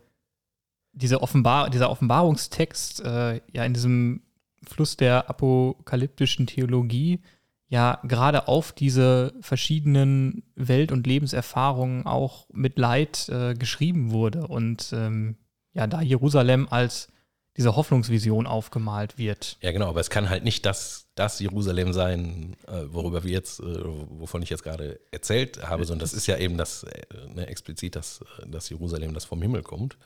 diese 0.94 1.22
Offenbar 1.22 1.70
dieser 1.70 1.90
Offenbarungstext 1.90 3.02
äh, 3.02 3.42
ja 3.52 3.66
in 3.66 3.74
diesem 3.74 4.24
Fluss 4.68 4.98
der 4.98 5.30
apokalyptischen 5.30 6.48
Theologie 6.48 7.22
ja 7.68 8.00
gerade 8.04 8.48
auf 8.48 8.72
diese 8.72 9.34
verschiedenen 9.42 10.44
Welt- 10.56 10.92
und 10.92 11.06
Lebenserfahrungen 11.06 12.06
auch 12.06 12.48
mit 12.52 12.78
Leid 12.80 13.30
äh, 13.30 13.54
geschrieben 13.54 14.12
wurde. 14.12 14.48
Und 14.48 14.92
ähm, 14.92 15.38
ja, 15.74 15.86
da 15.86 16.02
Jerusalem 16.02 16.68
als 16.70 17.10
diese 17.58 17.76
Hoffnungsvision 17.76 18.48
aufgemalt 18.48 19.18
wird. 19.18 19.58
Ja, 19.62 19.72
genau, 19.72 19.90
aber 19.90 20.00
es 20.00 20.10
kann 20.10 20.30
halt 20.30 20.44
nicht 20.44 20.66
das, 20.66 21.08
das 21.16 21.40
Jerusalem 21.40 21.94
sein, 21.94 22.56
äh, 22.68 22.84
worüber 22.88 23.24
wir 23.24 23.32
jetzt, 23.32 23.60
äh, 23.60 23.84
wovon 23.84 24.42
ich 24.42 24.50
jetzt 24.50 24.64
gerade 24.64 25.00
erzählt 25.12 25.68
habe, 25.68 25.86
sondern 25.86 26.02
das 26.02 26.14
ist 26.14 26.28
ja 26.28 26.38
eben 26.38 26.58
das 26.58 26.84
äh, 26.84 27.04
ne, 27.34 27.48
explizit 27.48 27.96
das, 27.96 28.24
das 28.46 28.70
Jerusalem, 28.70 29.14
das 29.14 29.26
vom 29.26 29.42
Himmel 29.42 29.64
kommt, 29.64 29.98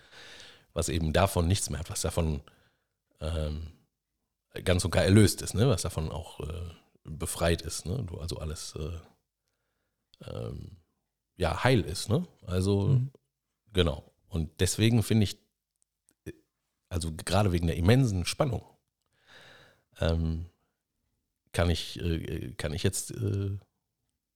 was 0.74 0.90
eben 0.90 1.14
davon 1.14 1.48
nichts 1.48 1.70
mehr 1.70 1.80
hat, 1.80 1.90
was 1.90 2.02
davon 2.02 2.42
ähm, 3.22 3.68
ganz 4.64 4.86
und 4.86 4.92
gar 4.92 5.04
erlöst 5.04 5.42
ist, 5.42 5.54
ne? 5.54 5.68
was 5.68 5.84
davon 5.84 6.12
auch 6.12 6.40
äh, 6.40 6.70
befreit 7.04 7.62
ist, 7.62 7.86
ne? 7.86 8.06
also 8.20 8.38
alles 8.38 8.76
äh, 8.76 10.30
ähm, 10.32 10.78
ja 11.36 11.64
heil 11.64 11.82
ist, 11.82 12.10
ne? 12.10 12.28
Also 12.46 12.88
mhm. 12.88 13.12
genau. 13.74 14.12
Und 14.28 14.60
deswegen 14.60 15.04
finde 15.04 15.26
ich 15.26 15.43
also 16.94 17.12
gerade 17.12 17.52
wegen 17.52 17.68
der 17.68 17.76
immensen 17.76 18.26
Spannung, 18.26 18.64
ähm, 20.00 20.46
kann, 21.52 21.70
ich, 21.70 22.00
äh, 22.00 22.54
kann 22.56 22.74
ich 22.74 22.84
jetzt 22.84 23.12
äh, 23.12 23.58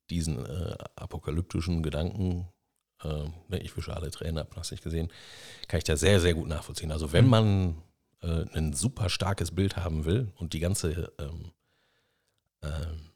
diesen 0.10 0.44
äh, 0.44 0.76
apokalyptischen 0.96 1.84
Gedanken, 1.84 2.48
äh, 3.04 3.58
ich 3.58 3.78
wische 3.78 3.96
alle 3.96 4.10
Tränen 4.10 4.40
ab, 4.40 4.54
hast 4.56 4.72
nicht 4.72 4.84
gesehen, 4.84 5.12
kann 5.68 5.78
ich 5.78 5.84
da 5.84 5.96
sehr, 5.96 6.20
sehr 6.20 6.34
gut 6.34 6.48
nachvollziehen. 6.48 6.92
Also 6.92 7.14
wenn 7.14 7.26
mhm. 7.26 7.32
man 7.32 7.84
äh, 8.22 8.46
ein 8.58 8.74
super 8.74 9.10
starkes 9.10 9.52
Bild 9.52 9.78
haben 9.78 10.06
will 10.06 10.32
und 10.36 10.54
die 10.54 10.60
ganze 10.60 11.14
ähm, 11.20 11.52
ähm 12.64 13.12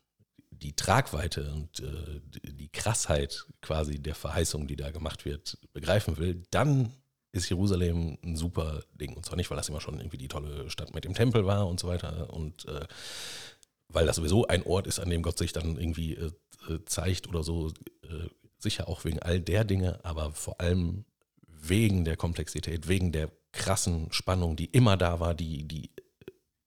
die 0.61 0.75
Tragweite 0.75 1.51
und 1.51 1.79
äh, 1.79 2.21
die 2.43 2.69
Krassheit 2.69 3.47
quasi 3.61 3.97
der 3.99 4.13
Verheißung, 4.13 4.67
die 4.67 4.75
da 4.75 4.91
gemacht 4.91 5.25
wird, 5.25 5.57
begreifen 5.73 6.17
will, 6.17 6.43
dann 6.51 6.93
ist 7.31 7.49
Jerusalem 7.49 8.17
ein 8.23 8.35
super 8.35 8.83
Ding. 8.99 9.15
Und 9.15 9.25
zwar 9.25 9.37
nicht, 9.37 9.49
weil 9.49 9.57
das 9.57 9.69
immer 9.69 9.81
schon 9.81 9.99
irgendwie 9.99 10.17
die 10.17 10.27
tolle 10.27 10.69
Stadt 10.69 10.93
mit 10.93 11.05
dem 11.05 11.13
Tempel 11.13 11.45
war 11.45 11.67
und 11.67 11.79
so 11.79 11.87
weiter. 11.87 12.33
Und 12.33 12.65
äh, 12.67 12.85
weil 13.87 14.05
das 14.05 14.17
sowieso 14.17 14.47
ein 14.47 14.63
Ort 14.63 14.87
ist, 14.87 14.99
an 14.99 15.09
dem 15.09 15.21
Gott 15.21 15.37
sich 15.37 15.53
dann 15.53 15.77
irgendwie 15.77 16.15
äh, 16.15 16.31
äh, 16.69 16.83
zeigt 16.85 17.27
oder 17.27 17.43
so. 17.43 17.69
Äh, 18.03 18.29
sicher 18.57 18.87
auch 18.87 19.05
wegen 19.05 19.19
all 19.19 19.39
der 19.39 19.63
Dinge, 19.63 19.99
aber 20.03 20.31
vor 20.31 20.61
allem 20.61 21.05
wegen 21.47 22.05
der 22.05 22.17
Komplexität, 22.17 22.87
wegen 22.87 23.11
der 23.11 23.31
krassen 23.51 24.11
Spannung, 24.11 24.55
die 24.55 24.65
immer 24.65 24.97
da 24.97 25.19
war, 25.19 25.33
die, 25.33 25.67
die, 25.67 25.91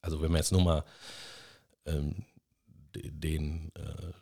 also 0.00 0.20
wenn 0.20 0.30
man 0.30 0.40
jetzt 0.40 0.52
nur 0.52 0.62
mal 0.62 0.84
ähm, 1.86 2.24
den, 2.94 3.72
äh, 3.74 4.12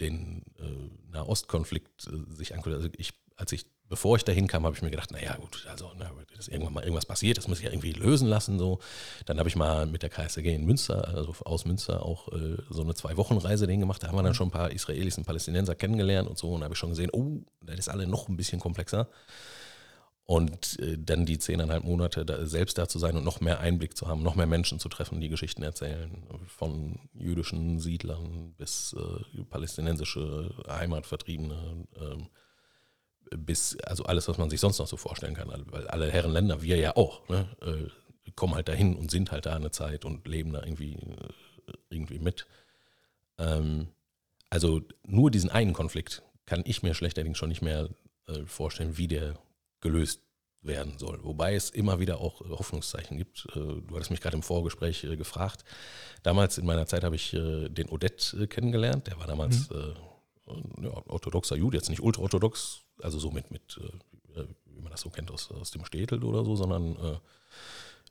den 0.00 0.44
äh, 0.58 1.10
Nahostkonflikt 1.10 2.10
sich 2.30 2.54
anguckt, 2.54 2.76
also 2.76 2.88
ich, 2.96 3.12
als 3.36 3.52
ich 3.52 3.66
bevor 3.92 4.16
ich 4.16 4.24
dahin 4.24 4.46
kam, 4.46 4.64
habe 4.64 4.74
ich 4.74 4.80
mir 4.80 4.90
gedacht, 4.90 5.10
naja 5.10 5.36
gut, 5.36 5.66
also 5.68 5.92
na, 5.98 6.10
ist 6.38 6.48
irgendwann 6.48 6.72
mal 6.72 6.82
irgendwas 6.82 7.04
passiert, 7.04 7.36
das 7.36 7.46
muss 7.46 7.58
ich 7.58 7.64
ja 7.64 7.70
irgendwie 7.70 7.92
lösen 7.92 8.26
lassen. 8.26 8.58
So. 8.58 8.78
Dann 9.26 9.38
habe 9.38 9.50
ich 9.50 9.54
mal 9.54 9.84
mit 9.84 10.02
der 10.02 10.08
KSG 10.08 10.54
in 10.54 10.64
Münster, 10.64 11.08
also 11.08 11.34
aus 11.44 11.66
Münster 11.66 12.02
auch 12.02 12.28
äh, 12.32 12.56
so 12.70 12.80
eine 12.80 12.94
Zwei-Wochen-Reise 12.94 13.66
dahin 13.66 13.80
gemacht. 13.80 14.02
Da 14.02 14.08
haben 14.08 14.16
wir 14.16 14.22
dann 14.22 14.32
mhm. 14.32 14.36
schon 14.36 14.48
ein 14.48 14.52
paar 14.52 14.70
Israelis 14.70 15.18
und 15.18 15.24
Palästinenser 15.24 15.74
kennengelernt 15.74 16.26
und 16.26 16.38
so. 16.38 16.52
Und 16.52 16.60
da 16.60 16.64
habe 16.64 16.74
ich 16.74 16.78
schon 16.78 16.88
gesehen, 16.88 17.10
oh, 17.12 17.42
das 17.60 17.80
ist 17.80 17.88
alle 17.90 18.06
noch 18.06 18.28
ein 18.28 18.36
bisschen 18.38 18.60
komplexer. 18.60 19.08
Und 20.24 20.78
äh, 20.80 20.96
dann 20.98 21.26
die 21.26 21.38
zehneinhalb 21.38 21.84
Monate 21.84 22.24
da, 22.24 22.46
selbst 22.46 22.78
da 22.78 22.88
zu 22.88 22.98
sein 22.98 23.14
und 23.18 23.24
noch 23.24 23.42
mehr 23.42 23.60
Einblick 23.60 23.94
zu 23.94 24.08
haben, 24.08 24.22
noch 24.22 24.36
mehr 24.36 24.46
Menschen 24.46 24.78
zu 24.78 24.88
treffen, 24.88 25.20
die 25.20 25.28
Geschichten 25.28 25.62
erzählen, 25.62 26.26
von 26.46 26.98
jüdischen 27.12 27.78
Siedlern 27.78 28.54
bis 28.56 28.94
äh, 28.94 29.42
palästinensische 29.50 30.54
Heimatvertriebene, 30.66 31.86
äh, 31.96 32.22
bis, 33.30 33.76
also 33.80 34.04
alles, 34.04 34.28
was 34.28 34.38
man 34.38 34.50
sich 34.50 34.60
sonst 34.60 34.78
noch 34.78 34.86
so 34.86 34.96
vorstellen 34.96 35.34
kann. 35.34 35.50
Weil 35.66 35.86
alle 35.88 36.10
Herren 36.10 36.32
Länder, 36.32 36.62
wir 36.62 36.76
ja 36.76 36.96
auch, 36.96 37.28
ne, 37.28 37.48
äh, 37.62 38.30
kommen 38.34 38.54
halt 38.54 38.68
dahin 38.68 38.96
und 38.96 39.10
sind 39.10 39.32
halt 39.32 39.46
da 39.46 39.56
eine 39.56 39.70
Zeit 39.70 40.04
und 40.04 40.26
leben 40.26 40.52
da 40.52 40.62
irgendwie, 40.62 40.94
äh, 40.94 41.72
irgendwie 41.90 42.18
mit. 42.18 42.46
Ähm, 43.38 43.88
also 44.50 44.82
nur 45.06 45.30
diesen 45.30 45.50
einen 45.50 45.72
Konflikt 45.72 46.22
kann 46.46 46.62
ich 46.66 46.82
mir 46.82 46.94
schlechterdings 46.94 47.38
schon 47.38 47.48
nicht 47.48 47.62
mehr 47.62 47.88
äh, 48.28 48.44
vorstellen, 48.44 48.98
wie 48.98 49.08
der 49.08 49.34
gelöst 49.80 50.22
werden 50.62 50.98
soll. 50.98 51.18
Wobei 51.24 51.54
es 51.54 51.70
immer 51.70 51.98
wieder 51.98 52.20
auch 52.20 52.40
Hoffnungszeichen 52.40 53.18
gibt. 53.18 53.46
Äh, 53.50 53.58
du 53.58 53.94
hattest 53.94 54.10
mich 54.10 54.20
gerade 54.20 54.36
im 54.36 54.42
Vorgespräch 54.42 55.04
äh, 55.04 55.16
gefragt. 55.16 55.64
Damals 56.22 56.58
in 56.58 56.66
meiner 56.66 56.86
Zeit 56.86 57.04
habe 57.04 57.16
ich 57.16 57.34
äh, 57.34 57.68
den 57.68 57.88
Odette 57.88 58.46
kennengelernt. 58.46 59.08
Der 59.08 59.18
war 59.18 59.26
damals 59.26 59.70
mhm. 59.70 59.94
ja, 60.82 60.90
orthodoxer 61.08 61.56
Jude, 61.56 61.76
jetzt 61.76 61.88
nicht 61.88 62.02
ultraorthodox, 62.02 62.82
also 63.02 63.18
so 63.18 63.30
mit, 63.30 63.50
mit 63.50 63.80
wie 64.66 64.80
man 64.80 64.90
das 64.90 65.02
so 65.02 65.10
kennt 65.10 65.30
aus, 65.30 65.50
aus 65.50 65.70
dem 65.70 65.84
Städtel 65.84 66.24
oder 66.24 66.44
so, 66.44 66.56
sondern 66.56 67.20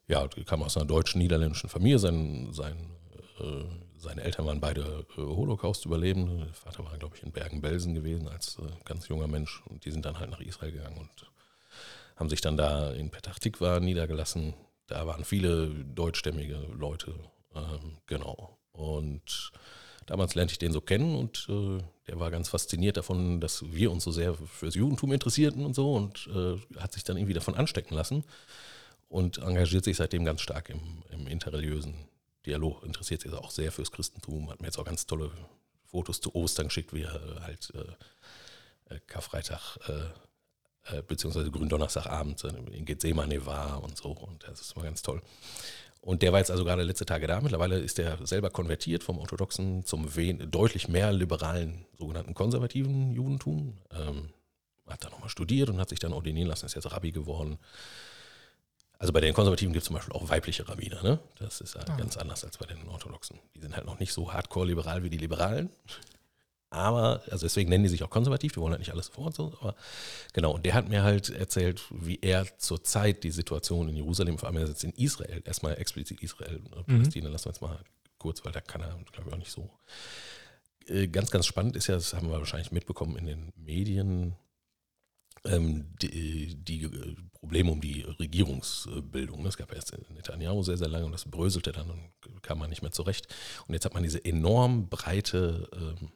ja, 0.07 0.27
kam 0.45 0.63
aus 0.63 0.77
einer 0.77 0.85
deutschen, 0.85 1.19
niederländischen 1.19 1.69
Familie. 1.69 1.99
Sein, 1.99 2.49
sein, 2.51 2.75
seine 3.97 4.21
Eltern 4.21 4.45
waren 4.45 4.59
beide 4.59 5.05
Holocaust-Überlebende. 5.15 6.45
Der 6.45 6.53
Vater 6.53 6.83
war, 6.83 6.97
glaube 6.97 7.15
ich, 7.15 7.23
in 7.23 7.31
Bergen-Belsen 7.31 7.95
gewesen 7.95 8.27
als 8.27 8.57
ganz 8.85 9.07
junger 9.07 9.27
Mensch 9.27 9.63
und 9.67 9.85
die 9.85 9.91
sind 9.91 10.05
dann 10.05 10.19
halt 10.19 10.29
nach 10.29 10.41
Israel 10.41 10.71
gegangen 10.71 10.97
und 10.97 11.31
haben 12.15 12.29
sich 12.29 12.41
dann 12.41 12.55
da 12.55 12.91
in 12.91 13.09
Petach 13.09 13.39
Tikva 13.39 13.79
niedergelassen. 13.79 14.53
Da 14.87 15.07
waren 15.07 15.23
viele 15.23 15.69
deutschstämmige 15.69 16.67
Leute, 16.77 17.15
ähm, 17.55 17.97
genau. 18.05 18.57
Und 18.73 19.51
damals 20.05 20.35
lernte 20.35 20.53
ich 20.53 20.59
den 20.59 20.71
so 20.71 20.81
kennen 20.81 21.15
und 21.15 21.47
äh, 21.49 21.83
der 22.07 22.19
war 22.19 22.31
ganz 22.31 22.49
fasziniert 22.49 22.97
davon, 22.97 23.39
dass 23.39 23.63
wir 23.71 23.91
uns 23.91 24.03
so 24.03 24.11
sehr 24.11 24.33
fürs 24.33 24.75
Judentum 24.75 25.11
interessierten 25.11 25.65
und 25.65 25.75
so 25.75 25.93
und 25.93 26.27
äh, 26.27 26.57
hat 26.79 26.93
sich 26.93 27.03
dann 27.03 27.17
irgendwie 27.17 27.33
davon 27.33 27.55
anstecken 27.55 27.95
lassen 27.95 28.23
und 29.09 29.37
engagiert 29.39 29.83
sich 29.83 29.97
seitdem 29.97 30.25
ganz 30.25 30.41
stark 30.41 30.69
im, 30.69 31.03
im 31.11 31.27
interreligiösen 31.27 31.93
Dialog, 32.45 32.83
interessiert 32.83 33.21
sich 33.21 33.33
auch 33.33 33.51
sehr 33.51 33.71
fürs 33.71 33.91
Christentum, 33.91 34.49
hat 34.49 34.61
mir 34.61 34.67
jetzt 34.67 34.79
auch 34.79 34.85
ganz 34.85 35.05
tolle 35.05 35.31
Fotos 35.85 36.21
zu 36.21 36.33
Ostern 36.33 36.67
geschickt, 36.67 36.93
wie 36.93 37.03
er 37.03 37.41
halt 37.41 37.71
äh, 37.75 38.95
äh 38.95 38.99
Karfreitag 39.07 39.77
äh, 39.87 40.97
äh, 40.97 41.03
beziehungsweise 41.03 41.51
Gründonnerstagabend 41.51 42.43
in 42.71 42.85
Gethsemane 42.85 43.45
war 43.45 43.83
und 43.83 43.97
so. 43.97 44.09
Und 44.09 44.43
das 44.47 44.61
ist 44.61 44.75
immer 44.75 44.85
ganz 44.85 45.01
toll. 45.01 45.21
Und 46.01 46.23
der 46.23 46.31
war 46.31 46.39
jetzt 46.39 46.49
also 46.49 46.65
gerade 46.65 46.81
letzte 46.81 47.05
Tage 47.05 47.27
da. 47.27 47.41
Mittlerweile 47.41 47.77
ist 47.77 47.99
er 47.99 48.25
selber 48.25 48.49
konvertiert 48.49 49.03
vom 49.03 49.19
orthodoxen 49.19 49.85
zum 49.85 50.07
deutlich 50.49 50.87
mehr 50.87 51.13
liberalen, 51.13 51.85
sogenannten 51.97 52.33
konservativen 52.33 53.11
Judentum. 53.11 53.77
Ähm, 53.91 54.29
hat 54.87 55.03
dann 55.03 55.11
nochmal 55.11 55.29
studiert 55.29 55.69
und 55.69 55.79
hat 55.79 55.89
sich 55.89 55.99
dann 55.99 56.11
ordinieren 56.11 56.47
lassen, 56.47 56.65
ist 56.65 56.75
jetzt 56.75 56.91
Rabbi 56.91 57.11
geworden. 57.11 57.57
Also 58.97 59.13
bei 59.13 59.21
den 59.21 59.33
Konservativen 59.33 59.73
gibt 59.73 59.81
es 59.83 59.87
zum 59.87 59.95
Beispiel 59.95 60.13
auch 60.13 60.29
weibliche 60.29 60.67
Rabbiner. 60.67 61.01
Ne? 61.01 61.19
Das 61.39 61.61
ist 61.61 61.75
halt 61.75 61.89
ah. 61.89 61.95
ganz 61.95 62.17
anders 62.17 62.43
als 62.43 62.57
bei 62.57 62.67
den 62.67 62.87
Orthodoxen. 62.87 63.39
Die 63.55 63.59
sind 63.59 63.75
halt 63.75 63.85
noch 63.85 63.99
nicht 63.99 64.13
so 64.13 64.31
hardcore 64.31 64.67
liberal 64.67 65.03
wie 65.03 65.09
die 65.09 65.17
Liberalen. 65.17 65.69
Aber, 66.73 67.21
also 67.29 67.45
deswegen 67.45 67.69
nennen 67.69 67.83
die 67.83 67.89
sich 67.89 68.01
auch 68.01 68.09
konservativ, 68.09 68.53
die 68.53 68.61
wollen 68.61 68.71
halt 68.71 68.79
nicht 68.79 68.93
alles 68.93 69.07
sofort 69.07 69.35
so, 69.35 69.53
aber 69.59 69.75
genau, 70.31 70.53
und 70.55 70.65
der 70.65 70.73
hat 70.73 70.87
mir 70.87 71.03
halt 71.03 71.29
erzählt, 71.29 71.83
wie 71.89 72.17
er 72.21 72.45
zurzeit 72.57 73.25
die 73.25 73.31
Situation 73.31 73.89
in 73.89 73.97
Jerusalem, 73.97 74.37
vor 74.37 74.47
allem 74.47 74.65
jetzt 74.65 74.85
in 74.85 74.91
Israel, 74.91 75.43
erstmal 75.45 75.77
explizit 75.77 76.21
Israel, 76.21 76.61
ne, 76.61 76.83
mhm. 76.87 76.99
Palästina, 76.99 77.29
lassen 77.29 77.45
wir 77.45 77.51
jetzt 77.51 77.61
mal 77.61 77.77
kurz, 78.19 78.45
weil 78.45 78.53
da 78.53 78.61
kann 78.61 78.81
er, 78.81 78.97
glaube 79.11 79.27
ich, 79.27 79.33
auch 79.33 79.37
nicht 79.37 79.51
so. 79.51 79.69
Äh, 80.87 81.09
ganz, 81.09 81.29
ganz 81.29 81.45
spannend 81.45 81.75
ist 81.75 81.87
ja, 81.87 81.95
das 81.95 82.13
haben 82.13 82.29
wir 82.29 82.39
wahrscheinlich 82.39 82.71
mitbekommen 82.71 83.17
in 83.17 83.25
den 83.25 83.51
Medien, 83.57 84.37
ähm, 85.43 85.93
die, 86.01 86.55
die, 86.55 86.87
Probleme 87.33 87.71
um 87.71 87.81
die 87.81 88.03
Regierungsbildung. 88.03 89.45
Es 89.47 89.57
gab 89.57 89.73
erst 89.73 89.97
Netanyahu 90.13 90.61
sehr, 90.61 90.77
sehr 90.77 90.87
lange 90.87 91.05
und 91.05 91.11
das 91.11 91.25
bröselte 91.25 91.71
dann 91.71 91.89
und 91.89 92.43
kam 92.43 92.59
man 92.59 92.69
nicht 92.69 92.83
mehr 92.83 92.91
zurecht. 92.91 93.27
Und 93.67 93.73
jetzt 93.73 93.83
hat 93.83 93.95
man 93.95 94.03
diese 94.03 94.23
enorm 94.23 94.89
breite 94.89 95.67
ähm, 95.73 96.11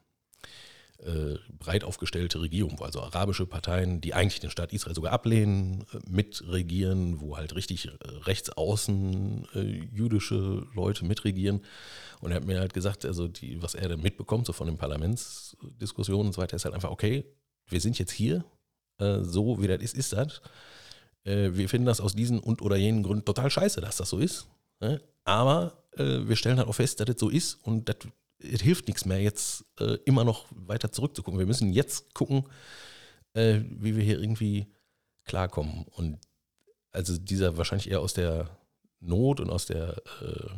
äh, 1.06 1.38
breit 1.60 1.84
aufgestellte 1.84 2.42
Regierung, 2.42 2.80
wo 2.80 2.84
also 2.84 3.00
arabische 3.00 3.46
Parteien, 3.46 4.02
die 4.02 4.16
eigentlich 4.16 4.40
den 4.40 4.50
Staat 4.50 4.74
Israel 4.74 4.96
sogar 4.96 5.12
ablehnen, 5.12 5.86
äh, 5.94 6.00
mitregieren, 6.10 7.22
wo 7.22 7.38
halt 7.38 7.56
richtig 7.56 7.88
äh, 7.88 7.92
rechtsaußen 8.24 9.48
jüdische 9.94 10.66
Leute 10.74 11.06
mitregieren. 11.06 11.62
Und 12.22 12.32
er 12.32 12.38
hat 12.38 12.46
mir 12.46 12.60
halt 12.60 12.74
gesagt, 12.74 13.06
also 13.06 13.28
die, 13.28 13.62
was 13.62 13.76
er 13.76 13.88
da 13.88 13.98
mitbekommt, 13.98 14.48
so 14.48 14.54
von 14.54 14.66
den 14.66 14.78
Parlamentsdiskussionen 14.78 16.28
und 16.28 16.34
so 16.34 16.42
weiter, 16.42 16.56
ist 16.56 16.66
halt 16.66 16.74
einfach, 16.74 16.92
okay, 16.92 17.24
wir 17.68 17.80
sind 17.80 18.00
jetzt 18.00 18.12
hier, 18.12 18.44
so 18.98 19.62
wie 19.62 19.68
das 19.68 19.82
ist, 19.82 19.96
ist 19.96 20.14
das. 20.14 20.42
Wir 21.24 21.70
finden 21.70 21.86
das 21.86 22.02
aus 22.02 22.16
diesen 22.16 22.40
und 22.40 22.62
oder 22.62 22.78
jenen 22.78 23.04
Gründen 23.04 23.26
total 23.26 23.50
scheiße, 23.50 23.82
dass 23.82 23.98
das 23.98 24.10
so 24.10 24.20
ist. 24.20 24.48
Ne? 24.80 25.02
Aber 25.24 25.84
wir 25.98 26.36
stellen 26.36 26.58
halt 26.58 26.68
auch 26.68 26.76
fest, 26.76 27.00
dass 27.00 27.08
das 27.08 27.20
so 27.20 27.30
ist 27.30 27.56
und 27.64 27.90
das 27.90 27.98
es 28.40 28.62
hilft 28.62 28.88
nichts 28.88 29.06
mehr, 29.06 29.22
jetzt 29.22 29.66
äh, 29.80 29.98
immer 30.06 30.24
noch 30.24 30.46
weiter 30.52 30.92
zurückzugucken. 30.92 31.40
Wir 31.40 31.46
müssen 31.46 31.72
jetzt 31.74 32.14
gucken, 32.14 32.44
äh, 33.34 33.62
wie 33.64 33.96
wir 33.96 34.04
hier 34.04 34.20
irgendwie 34.20 34.68
klarkommen. 35.26 35.86
Und 35.92 36.20
also 36.92 37.18
dieser 37.18 37.58
wahrscheinlich 37.58 37.90
eher 37.90 38.02
aus 38.02 38.14
der 38.14 38.50
Not 39.00 39.40
und 39.40 39.50
aus 39.50 39.66
der, 39.66 40.02
äh, 40.22 40.50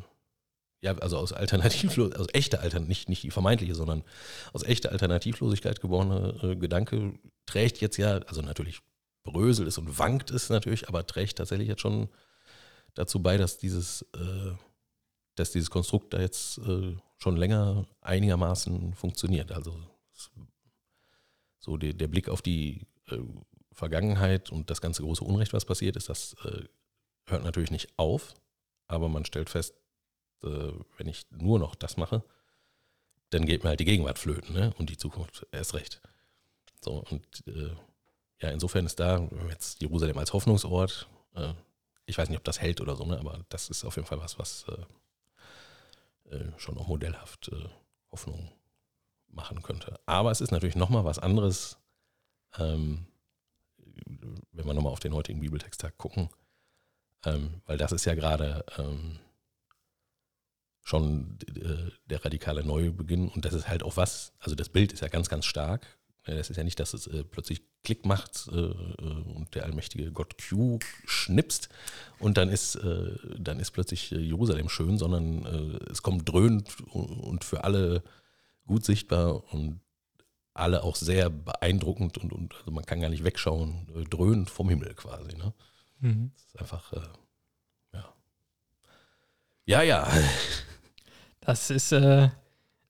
ja, 0.81 0.95
also 0.97 1.17
aus 1.17 1.33
Alternativlosigkeit, 1.33 2.19
aus 2.19 2.27
echter 2.33 2.61
Alternativ, 2.61 2.89
nicht, 2.89 3.09
nicht 3.09 3.23
die 3.23 3.31
vermeintliche, 3.31 3.75
sondern 3.75 4.03
aus 4.53 4.63
echter 4.63 4.91
Alternativlosigkeit 4.91 5.81
geborene 5.81 6.39
äh, 6.43 6.55
Gedanke 6.55 7.19
trägt 7.45 7.81
jetzt 7.81 7.97
ja, 7.97 8.19
also 8.19 8.41
natürlich 8.41 8.81
bröselt 9.23 9.67
es 9.67 9.77
und 9.77 9.99
wankt 9.99 10.31
es 10.31 10.49
natürlich, 10.49 10.87
aber 10.87 11.05
trägt 11.05 11.37
tatsächlich 11.37 11.67
jetzt 11.67 11.81
schon 11.81 12.09
dazu 12.93 13.21
bei, 13.21 13.37
dass 13.37 13.57
dieses, 13.57 14.03
äh, 14.13 14.53
dass 15.35 15.51
dieses 15.51 15.69
Konstrukt 15.69 16.13
da 16.13 16.19
jetzt 16.19 16.59
äh, 16.59 16.95
schon 17.17 17.37
länger 17.37 17.85
einigermaßen 18.01 18.93
funktioniert. 18.93 19.51
Also 19.51 19.77
so 21.59 21.77
der, 21.77 21.93
der 21.93 22.07
Blick 22.07 22.29
auf 22.29 22.41
die 22.41 22.87
äh, 23.07 23.17
Vergangenheit 23.73 24.51
und 24.51 24.69
das 24.69 24.81
ganze 24.81 25.03
große 25.03 25.23
Unrecht, 25.23 25.53
was 25.53 25.65
passiert 25.65 25.95
ist, 25.95 26.09
das 26.09 26.35
äh, 26.45 26.63
hört 27.27 27.43
natürlich 27.43 27.71
nicht 27.71 27.89
auf, 27.97 28.33
aber 28.87 29.09
man 29.09 29.25
stellt 29.25 29.49
fest, 29.49 29.73
äh, 30.43 30.71
wenn 30.97 31.07
ich 31.07 31.25
nur 31.31 31.59
noch 31.59 31.75
das 31.75 31.97
mache, 31.97 32.23
dann 33.29 33.45
geht 33.45 33.63
mir 33.63 33.69
halt 33.69 33.79
die 33.79 33.85
Gegenwart 33.85 34.19
flöten 34.19 34.53
ne? 34.53 34.73
und 34.77 34.89
die 34.89 34.97
Zukunft 34.97 35.45
erst 35.51 35.73
recht. 35.73 36.01
So, 36.81 37.03
und 37.09 37.43
äh, 37.47 37.75
ja, 38.41 38.49
insofern 38.49 38.85
ist 38.85 38.99
da 38.99 39.27
jetzt 39.49 39.81
Jerusalem 39.81 40.17
als 40.17 40.33
Hoffnungsort, 40.33 41.09
äh, 41.35 41.53
ich 42.05 42.17
weiß 42.17 42.29
nicht, 42.29 42.37
ob 42.37 42.45
das 42.45 42.61
hält 42.61 42.79
oder 42.79 42.95
so, 42.95 43.05
ne? 43.05 43.19
aber 43.19 43.45
das 43.49 43.69
ist 43.69 43.83
auf 43.83 43.95
jeden 43.97 44.07
Fall 44.07 44.19
was, 44.19 44.39
was 44.39 44.65
äh, 44.69 44.85
schon 46.57 46.77
auch 46.77 46.87
modellhaft 46.87 47.49
äh, 47.49 47.69
Hoffnung 48.11 48.51
machen 49.27 49.61
könnte. 49.61 49.99
Aber 50.05 50.31
es 50.31 50.41
ist 50.41 50.51
natürlich 50.51 50.75
nochmal 50.75 51.05
was 51.05 51.19
anderes, 51.19 51.77
ähm, 52.57 53.07
wenn 54.51 54.65
wir 54.65 54.73
nochmal 54.73 54.93
auf 54.93 54.99
den 54.99 55.13
heutigen 55.13 55.39
Bibeltexttag 55.39 55.97
gucken, 55.97 56.29
ähm, 57.25 57.61
weil 57.65 57.77
das 57.77 57.91
ist 57.91 58.05
ja 58.05 58.15
gerade 58.15 58.65
ähm, 58.77 59.19
schon 60.81 61.37
äh, 61.47 61.91
der 62.05 62.23
radikale 62.23 62.63
Neubeginn 62.63 63.29
und 63.29 63.45
das 63.45 63.53
ist 63.53 63.67
halt 63.67 63.83
auch 63.83 63.97
was, 63.97 64.33
also 64.39 64.55
das 64.55 64.69
Bild 64.69 64.93
ist 64.93 65.01
ja 65.01 65.09
ganz, 65.09 65.29
ganz 65.29 65.45
stark 65.45 65.96
das 66.35 66.49
ist 66.49 66.57
ja 66.57 66.63
nicht, 66.63 66.79
dass 66.79 66.93
es 66.93 67.07
äh, 67.07 67.23
plötzlich 67.23 67.61
Klick 67.83 68.05
macht 68.05 68.49
äh, 68.51 68.55
äh 68.55 68.73
und 69.35 69.55
der 69.55 69.63
allmächtige 69.63 70.11
Gott 70.11 70.35
Q 70.37 70.79
schnipst 71.05 71.69
und 72.19 72.37
dann 72.37 72.49
ist, 72.49 72.75
äh, 72.75 73.15
dann 73.37 73.59
ist 73.59 73.71
plötzlich 73.71 74.11
äh, 74.11 74.19
Jerusalem 74.19 74.69
schön, 74.69 74.97
sondern 74.97 75.45
äh, 75.45 75.91
es 75.91 76.03
kommt 76.03 76.27
dröhnend 76.29 76.81
und 76.91 77.43
für 77.43 77.63
alle 77.63 78.03
gut 78.65 78.83
sichtbar 78.83 79.53
und 79.53 79.79
alle 80.53 80.83
auch 80.83 80.95
sehr 80.95 81.29
beeindruckend 81.29 82.17
und, 82.17 82.33
und 82.33 82.55
also 82.55 82.71
man 82.71 82.85
kann 82.85 82.99
gar 82.99 83.09
nicht 83.09 83.23
wegschauen, 83.23 83.87
dröhnend 84.09 84.49
vom 84.49 84.69
Himmel 84.69 84.93
quasi. 84.95 85.37
Ne? 85.37 85.53
Mhm. 85.99 86.31
Das 86.33 86.45
ist 86.45 86.59
einfach, 86.59 86.93
ja. 87.93 88.13
Ja, 89.65 89.81
ja. 89.83 90.07
Das 91.41 91.69
ist, 91.69 91.93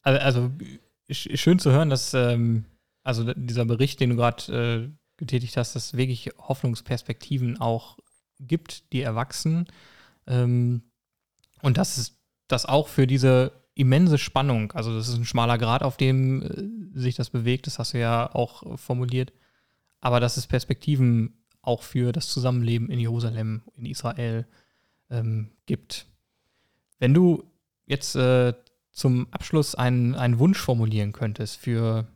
also 0.01 0.51
schön 1.11 1.59
zu 1.59 1.71
hören, 1.71 1.91
dass. 1.91 2.15
Ähm 2.15 2.65
also 3.07 3.33
dieser 3.33 3.63
Bericht, 3.63 4.01
den 4.01 4.09
du 4.09 4.15
gerade 4.17 4.53
äh, 4.53 4.89
getätigt 5.15 5.55
hast, 5.55 5.75
dass 5.75 5.85
es 5.85 5.97
wirklich 5.97 6.29
Hoffnungsperspektiven 6.37 7.59
auch 7.59 7.97
gibt, 8.37 8.91
die 8.91 9.01
erwachsen. 9.01 9.67
Ähm, 10.27 10.81
und 11.61 11.77
dass 11.77 11.97
es 11.97 12.19
das 12.49 12.65
auch 12.65 12.89
für 12.89 13.07
diese 13.07 13.53
immense 13.75 14.17
Spannung, 14.17 14.73
also 14.73 14.93
das 14.93 15.07
ist 15.07 15.15
ein 15.15 15.25
schmaler 15.25 15.57
Grad, 15.57 15.83
auf 15.83 15.95
dem 15.95 16.41
äh, 16.43 16.99
sich 16.99 17.15
das 17.15 17.29
bewegt, 17.29 17.65
das 17.67 17.79
hast 17.79 17.93
du 17.93 17.99
ja 17.99 18.29
auch 18.35 18.77
formuliert, 18.77 19.31
aber 20.01 20.19
dass 20.19 20.35
es 20.35 20.45
Perspektiven 20.45 21.45
auch 21.61 21.83
für 21.83 22.11
das 22.11 22.27
Zusammenleben 22.27 22.89
in 22.89 22.99
Jerusalem, 22.99 23.61
in 23.77 23.85
Israel 23.85 24.45
ähm, 25.09 25.51
gibt. 25.65 26.07
Wenn 26.99 27.13
du 27.13 27.45
jetzt 27.85 28.15
äh, 28.17 28.53
zum 28.91 29.27
Abschluss 29.31 29.75
einen, 29.75 30.13
einen 30.15 30.39
Wunsch 30.39 30.59
formulieren 30.59 31.13
könntest 31.13 31.57
für 31.57 32.07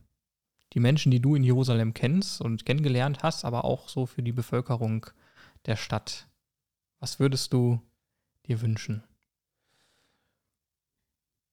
die 0.73 0.79
Menschen, 0.79 1.12
die 1.12 1.19
du 1.19 1.36
in 1.36 1.43
Jerusalem 1.43 1.93
kennst 1.93 2.41
und 2.41 2.65
kennengelernt 2.65 3.23
hast, 3.23 3.45
aber 3.45 3.65
auch 3.65 3.89
so 3.89 4.05
für 4.05 4.23
die 4.23 4.31
Bevölkerung 4.31 5.05
der 5.65 5.75
Stadt, 5.75 6.27
was 6.99 7.19
würdest 7.19 7.53
du 7.53 7.81
dir 8.47 8.62
wünschen? 8.62 9.03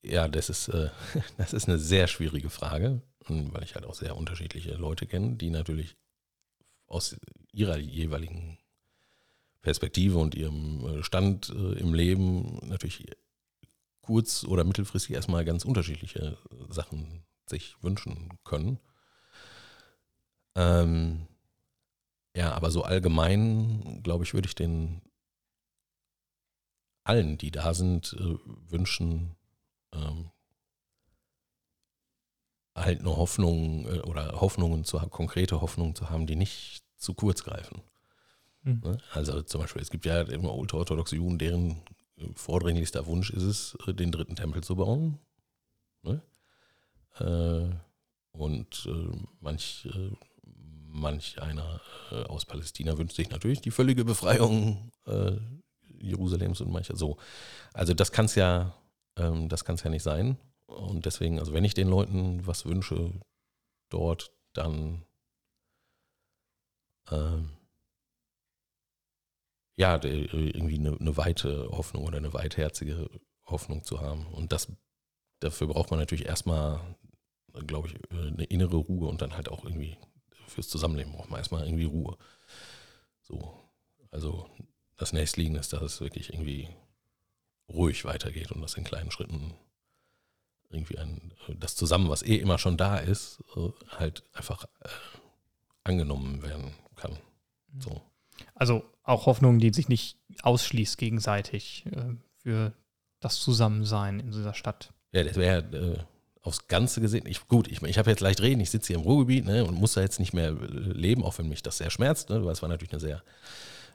Ja, 0.03 0.29
das 0.29 0.49
ist, 0.49 0.69
äh, 0.69 0.91
das 1.37 1.53
ist 1.53 1.69
eine 1.69 1.79
sehr 1.79 2.07
schwierige 2.07 2.51
Frage, 2.51 3.03
weil 3.27 3.65
ich 3.65 3.75
halt 3.75 3.85
auch 3.85 3.95
sehr 3.95 4.17
unterschiedliche 4.17 4.75
Leute 4.75 5.07
kenne, 5.07 5.37
die 5.37 5.51
natürlich 5.51 5.97
aus 6.87 7.17
ihrer 7.53 7.77
jeweiligen 7.77 8.59
Perspektive 9.61 10.19
und 10.19 10.35
ihrem 10.35 10.87
äh, 10.87 11.03
Stand 11.03 11.51
äh, 11.51 11.79
im 11.79 11.93
Leben 11.93 12.59
natürlich 12.67 13.07
kurz- 14.01 14.45
oder 14.45 14.65
mittelfristig 14.65 15.15
erstmal 15.15 15.45
ganz 15.45 15.65
unterschiedliche 15.65 16.39
Sachen 16.71 17.25
sich 17.47 17.77
wünschen 17.83 18.39
können. 18.45 18.79
Ähm, 20.59 21.29
ja, 22.35 22.53
aber 22.53 22.73
so 22.73 22.83
allgemein, 22.83 24.01
glaube 24.03 24.25
ich, 24.25 24.35
würde 24.35 24.49
ich 24.49 24.57
den 24.57 25.01
allen, 27.05 27.39
die 27.39 27.53
da 27.53 27.75
sind, 27.75 28.17
äh, 28.19 28.37
wünschen, 28.69 29.37
ähm, 29.93 30.31
halt 32.75 33.01
eine 33.01 33.17
Hoffnung 33.17 33.87
äh, 33.87 34.01
oder 34.01 34.41
Hoffnungen 34.41 34.85
zu 34.85 35.01
haben, 35.01 35.11
konkrete 35.11 35.61
Hoffnungen 35.61 35.95
zu 35.95 36.11
haben, 36.11 36.27
die 36.27 36.37
nicht 36.37 36.83
zu 36.97 37.15
kurz 37.15 37.45
greifen. 37.45 37.81
Mhm. 38.63 38.99
Also 39.13 39.41
zum 39.43 39.61
Beispiel, 39.61 39.81
es 39.81 39.91
gibt 39.91 40.07
ja 40.07 40.23
immer 40.23 40.55
ultraorthodoxe 40.55 41.17
Juden, 41.17 41.39
deren 41.39 41.81
vordringlichster 42.35 43.07
Wunsch 43.07 43.31
ist 43.31 43.45
es, 43.45 43.79
äh, 43.87 43.95
den 43.95 44.11
dritten 44.11 44.35
Tempel 44.35 44.65
zu 44.65 44.75
bauen. 44.75 45.21
Ne? 46.03 46.21
Äh, 47.21 48.37
und 48.37 48.87
äh, 48.87 49.17
manch, 49.41 49.87
äh, 49.87 50.11
manch 51.01 51.41
einer 51.41 51.81
äh, 52.11 52.23
aus 52.25 52.45
Palästina 52.45 52.97
wünscht 52.99 53.17
sich 53.17 53.31
natürlich 53.31 53.61
die 53.61 53.71
völlige 53.71 54.05
Befreiung 54.05 54.91
äh, 55.07 55.33
Jerusalems 56.01 56.61
und 56.61 56.71
mancher 56.71 56.97
so. 56.97 57.19
Also 57.73 57.95
das 57.95 58.13
kann 58.13 58.27
es 58.27 58.35
ja, 58.35 58.75
ähm, 59.17 59.49
das 59.49 59.65
kann 59.65 59.75
es 59.77 59.83
ja 59.83 59.91
nicht 59.91 60.03
sein. 60.03 60.37
Und 60.67 61.07
deswegen, 61.07 61.39
also 61.39 61.53
wenn 61.53 61.65
ich 61.65 61.75
den 61.75 61.89
Leuten 61.89 62.47
was 62.47 62.67
wünsche 62.67 63.13
dort, 63.89 64.33
dann 64.53 65.05
ähm, 67.11 67.51
ja, 69.77 69.95
irgendwie 70.03 70.79
eine, 70.79 70.99
eine, 70.99 71.17
weite 71.17 71.69
Hoffnung 71.71 72.05
oder 72.05 72.19
eine 72.19 72.33
weitherzige 72.33 73.09
Hoffnung 73.47 73.85
zu 73.85 74.01
haben. 74.01 74.27
Und 74.27 74.53
das, 74.53 74.71
dafür 75.41 75.69
braucht 75.69 75.91
man 75.91 76.01
natürlich 76.01 76.27
erstmal, 76.27 76.81
glaube 77.67 77.89
ich, 77.89 77.95
eine 78.11 78.45
innere 78.45 78.77
Ruhe 78.77 79.09
und 79.09 79.23
dann 79.23 79.35
halt 79.37 79.49
auch 79.49 79.65
irgendwie 79.65 79.97
fürs 80.49 80.69
Zusammenleben 80.69 81.13
braucht 81.13 81.31
man 81.31 81.39
erstmal 81.39 81.65
irgendwie 81.65 81.85
Ruhe. 81.85 82.17
So. 83.23 83.55
Also 84.11 84.49
das 84.97 85.13
nächstliegende 85.13 85.61
ist, 85.61 85.73
dass 85.73 85.83
es 85.83 86.01
wirklich 86.01 86.33
irgendwie 86.33 86.69
ruhig 87.69 88.05
weitergeht 88.05 88.51
und 88.53 88.63
das 88.63 88.75
in 88.75 88.85
kleinen 88.85 89.11
Schritten 89.11 89.55
irgendwie 90.71 90.99
ein, 90.99 91.33
das 91.59 91.77
zusammen, 91.77 92.09
was 92.09 92.23
eh 92.23 92.37
immer 92.37 92.59
schon 92.59 92.77
da 92.77 92.99
ist, 92.99 93.43
halt 93.89 94.25
einfach 94.33 94.65
äh, 94.81 94.89
angenommen 95.85 96.43
werden 96.43 96.73
kann. 96.97 97.17
So. 97.79 98.03
Also 98.55 98.85
auch 99.03 99.27
Hoffnung, 99.27 99.59
die 99.59 99.73
sich 99.73 99.89
nicht 99.89 100.19
ausschließt 100.43 100.99
gegenseitig 100.99 101.87
äh, 101.87 102.15
für 102.37 102.73
das 103.21 103.41
Zusammensein 103.41 104.21
in 104.21 104.31
dieser 104.31 104.55
Stadt. 104.55 104.93
Ja, 105.13 105.25
das 105.25 105.37
wäre 105.37 105.59
äh, 105.77 106.05
aufs 106.43 106.69
Ganze 106.69 107.01
gesehen. 107.01 107.27
Ich, 107.27 107.47
gut, 107.49 107.69
ich, 107.69 107.83
ich 107.83 107.99
habe 107.99 108.11
jetzt 108.11 108.21
leicht 108.21 108.41
reden, 108.41 108.61
ich 108.61 108.71
sitze 108.71 108.89
hier 108.89 108.97
im 108.97 109.03
Ruhrgebiet 109.03 109.45
ne, 109.45 109.65
und 109.65 109.75
muss 109.75 109.95
da 109.95 110.01
jetzt 110.01 110.19
nicht 110.19 110.33
mehr 110.33 110.53
leben, 110.53 111.25
auch 111.25 111.39
wenn 111.39 111.49
mich 111.49 111.63
das 111.63 111.79
sehr 111.79 111.91
schmerzt, 111.91 112.31
ne, 112.31 112.45
weil 112.45 112.53
es 112.53 112.63
war 112.63 112.69
natürlich 112.69 112.93
eine 112.93 113.01
sehr 113.01 113.23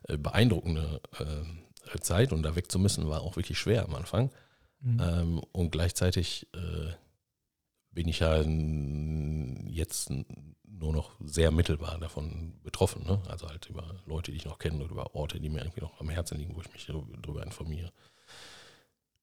äh, 0.08 0.18
beeindruckende 0.18 1.02
äh, 1.20 2.00
Zeit 2.00 2.34
und 2.34 2.44
da 2.44 2.56
weg 2.56 2.72
zu 2.72 2.80
müssen 2.80 3.10
war 3.10 3.22
auch 3.22 3.36
wirklich 3.36 3.58
schwer 3.58 3.86
am 3.86 3.96
Anfang. 3.96 4.32
Mhm. 4.82 5.00
Ähm, 5.02 5.42
und 5.52 5.72
gleichzeitig 5.72 6.48
äh, 6.54 6.94
bin 7.92 8.08
ich 8.08 8.20
ja 8.20 8.42
jetzt 8.42 10.12
nur 10.66 10.94
noch 10.94 11.12
sehr 11.24 11.52
mittelbar 11.52 12.00
davon 12.00 12.54
betroffen. 12.64 13.06
Ne? 13.06 13.22
Also 13.28 13.48
halt 13.48 13.70
über 13.70 14.02
Leute, 14.06 14.32
die 14.32 14.38
ich 14.38 14.46
noch 14.46 14.58
kenne 14.58 14.84
oder 14.84 14.92
über 14.92 15.16
Orte, 15.16 15.40
die 15.40 15.50
mir 15.50 15.60
irgendwie 15.62 15.82
noch 15.82 16.00
am 16.00 16.10
Herzen 16.10 16.38
liegen, 16.38 16.56
wo 16.56 16.62
ich 16.62 16.72
mich 16.74 16.86
darüber 16.86 17.44
informiere. 17.44 17.92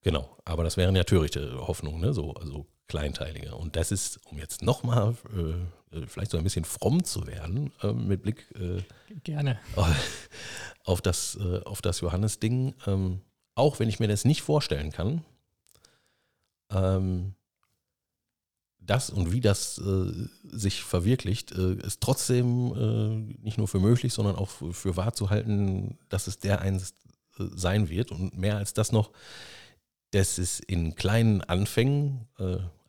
Genau, 0.03 0.39
aber 0.45 0.65
das 0.65 0.77
wären 0.77 0.97
ja 0.97 1.05
törichte 1.05 1.59
Hoffnungen, 1.67 2.01
ne? 2.01 2.15
so 2.15 2.33
also 2.35 2.67
kleinteilige. 2.91 3.55
Und 3.55 3.77
das 3.77 3.93
ist, 3.93 4.21
um 4.27 4.39
jetzt 4.39 4.63
nochmal 4.63 5.17
äh, 5.35 5.97
äh, 5.97 6.07
vielleicht 6.07 6.31
so 6.31 6.39
ein 6.39 6.45
bisschen 6.45 6.65
fromm 6.65 7.05
zu 7.05 7.27
werden, 7.27 7.73
äh, 7.83 7.93
mit 7.93 8.23
Blick 8.23 8.47
äh, 8.55 8.83
Gerne. 9.25 9.59
auf 10.85 11.01
das, 11.01 11.39
äh, 11.41 11.63
auf 11.65 11.83
das 11.83 12.01
Johannes-Ding, 12.01 12.75
ähm, 12.87 13.21
auch 13.55 13.79
wenn 13.79 13.89
ich 13.89 14.01
mir 14.01 14.09
das 14.09 14.25
nicht 14.25 14.43
vorstellen 14.43 14.91
kann, 14.91 15.25
ähm, 16.71 17.35
das 18.81 19.11
und 19.11 19.31
wie 19.31 19.41
das 19.41 19.79
äh, 19.79 20.29
sich 20.43 20.83
verwirklicht, 20.83 21.53
äh, 21.53 21.75
ist 21.75 22.01
trotzdem 22.01 22.75
äh, 22.75 23.45
nicht 23.45 23.59
nur 23.59 23.69
für 23.69 23.79
möglich, 23.79 24.13
sondern 24.13 24.37
auch 24.37 24.49
für, 24.49 24.73
für 24.73 24.97
wahr 24.97 25.13
zu 25.13 25.31
halten, 25.31 25.99
dass 26.09 26.27
es 26.27 26.39
der 26.39 26.61
einst 26.61 26.97
äh, 27.39 27.45
sein 27.55 27.89
wird. 27.89 28.11
Und 28.11 28.37
mehr 28.37 28.57
als 28.57 28.75
das 28.75 28.91
noch, 28.91 29.11
dass 30.11 30.39
es 30.39 30.59
in 30.59 30.97
kleinen 30.97 31.41
Anfängen, 31.43 32.27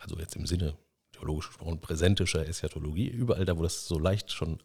also 0.02 0.18
jetzt 0.18 0.36
im 0.36 0.46
Sinne 0.46 0.78
theologisch 1.12 1.48
gesprochen, 1.48 1.80
präsentischer 1.80 2.48
Eschatologie, 2.48 3.08
überall 3.08 3.46
da, 3.46 3.58
wo 3.58 3.64
das 3.64 3.88
so 3.88 4.00
leicht 4.00 4.32
schon 4.32 4.60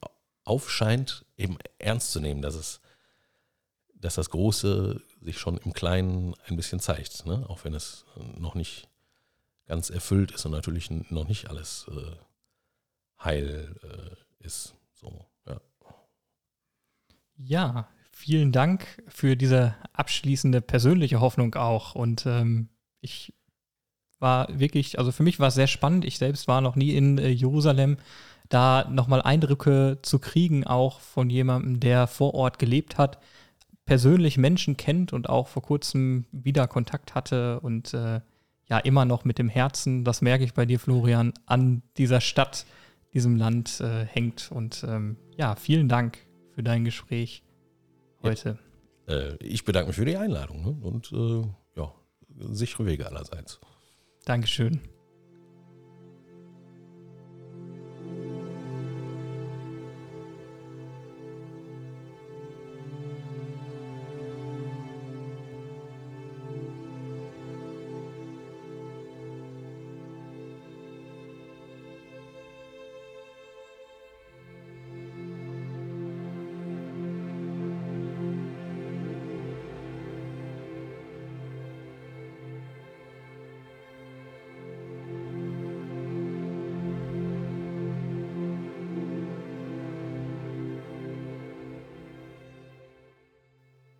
aufscheint, 0.44 1.24
eben 1.36 1.58
ernst 1.78 2.12
zu 2.12 2.20
nehmen, 2.20 2.42
dass 2.42 2.54
es 2.54 2.80
dass 3.98 4.14
das 4.14 4.30
Große 4.30 5.00
sich 5.20 5.38
schon 5.38 5.58
im 5.58 5.72
Kleinen 5.72 6.34
ein 6.46 6.56
bisschen 6.56 6.80
zeigt, 6.80 7.26
ne? 7.26 7.44
auch 7.48 7.64
wenn 7.64 7.74
es 7.74 8.04
noch 8.36 8.54
nicht 8.54 8.88
ganz 9.66 9.90
erfüllt 9.90 10.32
ist 10.32 10.44
und 10.44 10.52
natürlich 10.52 10.90
noch 10.90 11.26
nicht 11.26 11.48
alles 11.48 11.86
äh, 11.90 12.16
heil 13.24 13.74
äh, 13.82 14.44
ist. 14.44 14.74
So, 14.92 15.26
ja. 15.46 15.60
ja, 17.36 17.88
vielen 18.12 18.52
Dank 18.52 19.02
für 19.08 19.36
diese 19.36 19.74
abschließende 19.92 20.60
persönliche 20.60 21.20
Hoffnung 21.20 21.54
auch. 21.54 21.94
Und 21.94 22.26
ähm, 22.26 22.68
ich 23.00 23.34
war 24.18 24.48
wirklich, 24.58 24.98
also 24.98 25.12
für 25.12 25.22
mich 25.22 25.38
war 25.40 25.48
es 25.48 25.54
sehr 25.54 25.66
spannend. 25.66 26.04
Ich 26.04 26.18
selbst 26.18 26.48
war 26.48 26.60
noch 26.60 26.76
nie 26.76 26.94
in 26.94 27.18
äh, 27.18 27.28
Jerusalem. 27.28 27.96
Da 28.48 28.88
nochmal 28.90 29.22
Eindrücke 29.22 29.98
zu 30.02 30.18
kriegen, 30.18 30.64
auch 30.64 31.00
von 31.00 31.30
jemandem, 31.30 31.80
der 31.80 32.06
vor 32.06 32.34
Ort 32.34 32.58
gelebt 32.58 32.96
hat, 32.96 33.18
persönlich 33.86 34.38
Menschen 34.38 34.76
kennt 34.76 35.12
und 35.12 35.28
auch 35.28 35.48
vor 35.48 35.62
kurzem 35.62 36.26
wieder 36.30 36.68
Kontakt 36.68 37.14
hatte 37.14 37.60
und 37.60 37.92
äh, 37.92 38.20
ja 38.68 38.78
immer 38.78 39.04
noch 39.04 39.24
mit 39.24 39.38
dem 39.38 39.48
Herzen, 39.48 40.04
das 40.04 40.22
merke 40.22 40.44
ich 40.44 40.54
bei 40.54 40.66
dir, 40.66 40.78
Florian, 40.78 41.32
an 41.46 41.82
dieser 41.96 42.20
Stadt, 42.20 42.66
diesem 43.14 43.36
Land 43.36 43.80
äh, 43.80 44.04
hängt. 44.04 44.50
Und 44.52 44.84
ähm, 44.86 45.16
ja, 45.36 45.54
vielen 45.54 45.88
Dank 45.88 46.18
für 46.54 46.62
dein 46.62 46.84
Gespräch 46.84 47.42
heute. 48.22 48.58
Ja. 49.06 49.14
Äh, 49.14 49.36
ich 49.36 49.64
bedanke 49.64 49.88
mich 49.88 49.96
für 49.96 50.04
die 50.04 50.16
Einladung 50.16 50.62
ne? 50.62 50.76
und 50.82 51.12
äh, 51.12 51.80
ja, 51.80 51.92
sichere 52.52 52.86
Wege 52.86 53.06
allerseits. 53.06 53.60
Dankeschön. 54.26 54.80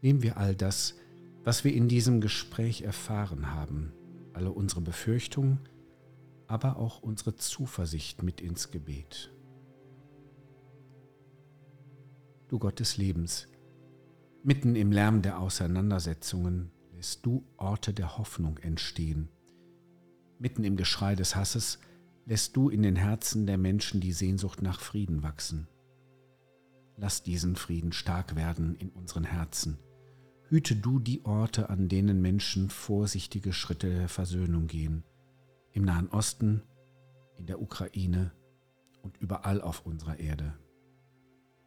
Nehmen 0.07 0.23
wir 0.23 0.37
all 0.37 0.55
das, 0.55 0.95
was 1.42 1.64
wir 1.64 1.75
in 1.75 1.88
diesem 1.88 2.21
Gespräch 2.21 2.83
erfahren 2.83 3.53
haben, 3.53 3.92
alle 4.35 4.53
unsere 4.53 4.81
Befürchtungen, 4.81 5.59
aber 6.47 6.77
auch 6.77 7.03
unsere 7.03 7.35
Zuversicht 7.35 8.23
mit 8.23 8.40
ins 8.40 8.71
Gebet. 8.71 9.33
du 12.47 12.61
Gott 12.61 12.79
des 12.79 12.99
Lebens. 12.99 13.49
Mitten 14.45 14.77
im 14.77 14.92
Lärm 14.92 15.23
der 15.23 15.40
Auseinandersetzungen 15.40 16.71
lässt 16.95 17.27
du 17.27 17.45
Orte 17.57 17.92
der 17.92 18.16
Hoffnung 18.16 18.59
entstehen. 18.59 19.29
Mitten 20.38 20.62
im 20.62 20.77
Geschrei 20.77 21.16
des 21.16 21.35
Hasses 21.35 21.81
lässt 22.27 22.57
du 22.57 22.69
in 22.69 22.85
den 22.85 22.95
Herzen 22.95 23.45
der 23.45 23.59
Menschen 23.59 24.01
die 24.01 24.12
Sehnsucht 24.12 24.62
nach 24.62 24.79
Frieden 24.79 25.25
wachsen. 25.25 25.66
Lass 26.97 27.25
diesen 27.25 27.57
Frieden 27.57 27.90
stark 27.90 28.37
werden 28.37 28.77
in 28.77 28.90
unseren 28.90 29.25
Herzen. 29.25 29.81
Hüte 30.48 30.76
du 30.76 31.00
die 31.00 31.24
Orte, 31.24 31.70
an 31.70 31.88
denen 31.88 32.22
Menschen 32.22 32.70
vorsichtige 32.70 33.52
Schritte 33.52 33.90
der 33.90 34.09
Versöhnung 34.09 34.68
gehen. 34.68 35.02
Im 35.72 35.85
Nahen 35.85 36.09
Osten, 36.09 36.62
in 37.37 37.46
der 37.46 37.61
Ukraine 37.61 38.30
und 39.02 39.16
überall 39.18 39.61
auf 39.61 39.85
unserer 39.85 40.20
Erde. 40.20 40.56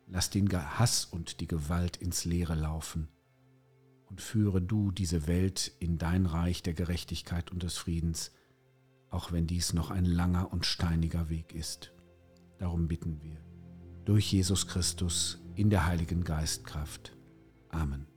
Lass 0.07 0.29
den 0.29 0.49
Hass 0.51 1.05
und 1.05 1.41
die 1.41 1.47
Gewalt 1.47 1.97
ins 1.97 2.25
Leere 2.25 2.55
laufen 2.55 3.09
und 4.09 4.21
führe 4.21 4.61
du 4.61 4.91
diese 4.91 5.27
Welt 5.27 5.73
in 5.79 5.97
dein 5.97 6.25
Reich 6.25 6.63
der 6.63 6.73
Gerechtigkeit 6.73 7.51
und 7.51 7.63
des 7.63 7.77
Friedens, 7.77 8.31
auch 9.09 9.31
wenn 9.31 9.45
dies 9.45 9.73
noch 9.73 9.91
ein 9.91 10.05
langer 10.05 10.51
und 10.51 10.65
steiniger 10.65 11.29
Weg 11.29 11.53
ist. 11.53 11.93
Darum 12.57 12.87
bitten 12.87 13.21
wir. 13.21 13.37
Durch 14.05 14.31
Jesus 14.31 14.67
Christus 14.67 15.39
in 15.55 15.69
der 15.69 15.85
Heiligen 15.85 16.23
Geistkraft. 16.23 17.15
Amen. 17.69 18.07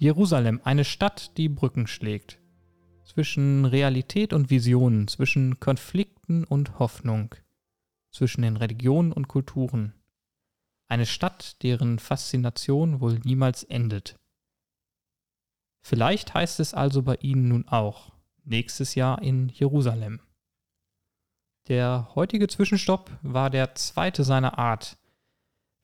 Jerusalem, 0.00 0.60
eine 0.62 0.84
Stadt, 0.84 1.36
die 1.38 1.48
Brücken 1.48 1.88
schlägt. 1.88 2.38
Zwischen 3.04 3.64
Realität 3.64 4.32
und 4.32 4.48
Visionen, 4.48 5.08
zwischen 5.08 5.58
Konflikten 5.58 6.44
und 6.44 6.78
Hoffnung, 6.78 7.34
zwischen 8.12 8.42
den 8.42 8.56
Religionen 8.56 9.12
und 9.12 9.26
Kulturen. 9.26 9.94
Eine 10.86 11.04
Stadt, 11.04 11.60
deren 11.64 11.98
Faszination 11.98 13.00
wohl 13.00 13.18
niemals 13.24 13.64
endet. 13.64 14.16
Vielleicht 15.82 16.32
heißt 16.32 16.60
es 16.60 16.74
also 16.74 17.02
bei 17.02 17.16
Ihnen 17.16 17.48
nun 17.48 17.66
auch 17.66 18.12
nächstes 18.44 18.94
Jahr 18.94 19.20
in 19.20 19.48
Jerusalem. 19.48 20.20
Der 21.66 22.12
heutige 22.14 22.46
Zwischenstopp 22.46 23.10
war 23.22 23.50
der 23.50 23.74
zweite 23.74 24.22
seiner 24.22 24.58
Art, 24.58 24.96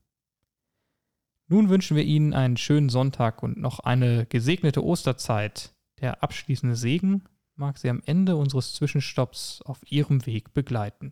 Nun 1.52 1.68
wünschen 1.68 1.98
wir 1.98 2.06
Ihnen 2.06 2.34
einen 2.34 2.56
schönen 2.56 2.88
Sonntag 2.88 3.44
und 3.44 3.58
noch 3.58 3.80
eine 3.80 4.26
gesegnete 4.26 4.82
Osterzeit. 4.86 5.74
Der 6.00 6.24
abschließende 6.24 6.78
Segen 6.78 7.26
mag 7.58 7.78
Sie 7.78 7.90
am 7.90 8.02
Ende 8.06 8.38
unseres 8.38 8.74
Zwischenstopps 8.74 9.62
auf 9.64 9.80
Ihrem 9.92 10.26
Weg 10.26 10.54
begleiten. 10.54 11.12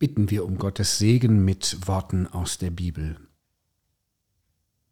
Bitten 0.00 0.30
wir 0.30 0.44
um 0.44 0.58
Gottes 0.58 0.98
Segen 0.98 1.44
mit 1.44 1.86
Worten 1.86 2.26
aus 2.26 2.58
der 2.58 2.72
Bibel. 2.72 3.20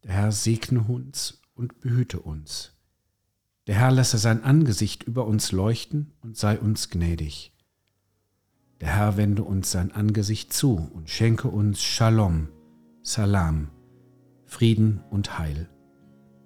Der 0.05 0.13
Herr 0.13 0.31
segne 0.31 0.83
uns 0.83 1.43
und 1.57 1.81
behüte 1.81 2.21
uns. 2.21 2.77
Der 3.67 3.75
Herr 3.75 3.91
lasse 3.91 4.19
sein 4.19 4.45
Angesicht 4.45 5.03
über 5.03 5.27
uns 5.27 5.51
leuchten 5.51 6.13
und 6.21 6.37
sei 6.37 6.61
uns 6.61 6.91
gnädig. 6.91 7.53
Der 8.81 8.95
Herr 8.95 9.17
wende 9.17 9.43
uns 9.43 9.73
sein 9.73 9.91
Angesicht 9.91 10.53
zu 10.53 10.77
und 10.95 11.11
schenke 11.11 11.49
uns 11.49 11.83
Shalom, 11.83 12.51
Salam, 13.03 13.73
Frieden 14.49 15.05
und 15.11 15.39
Heil. 15.39 15.69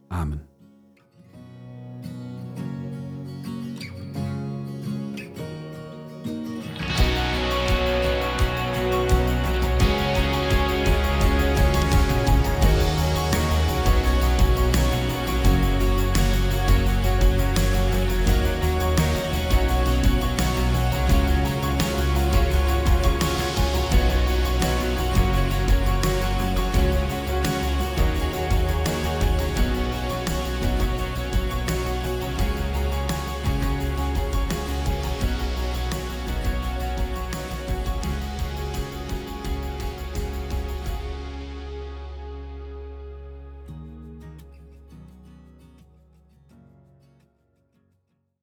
Amen. 0.08 0.51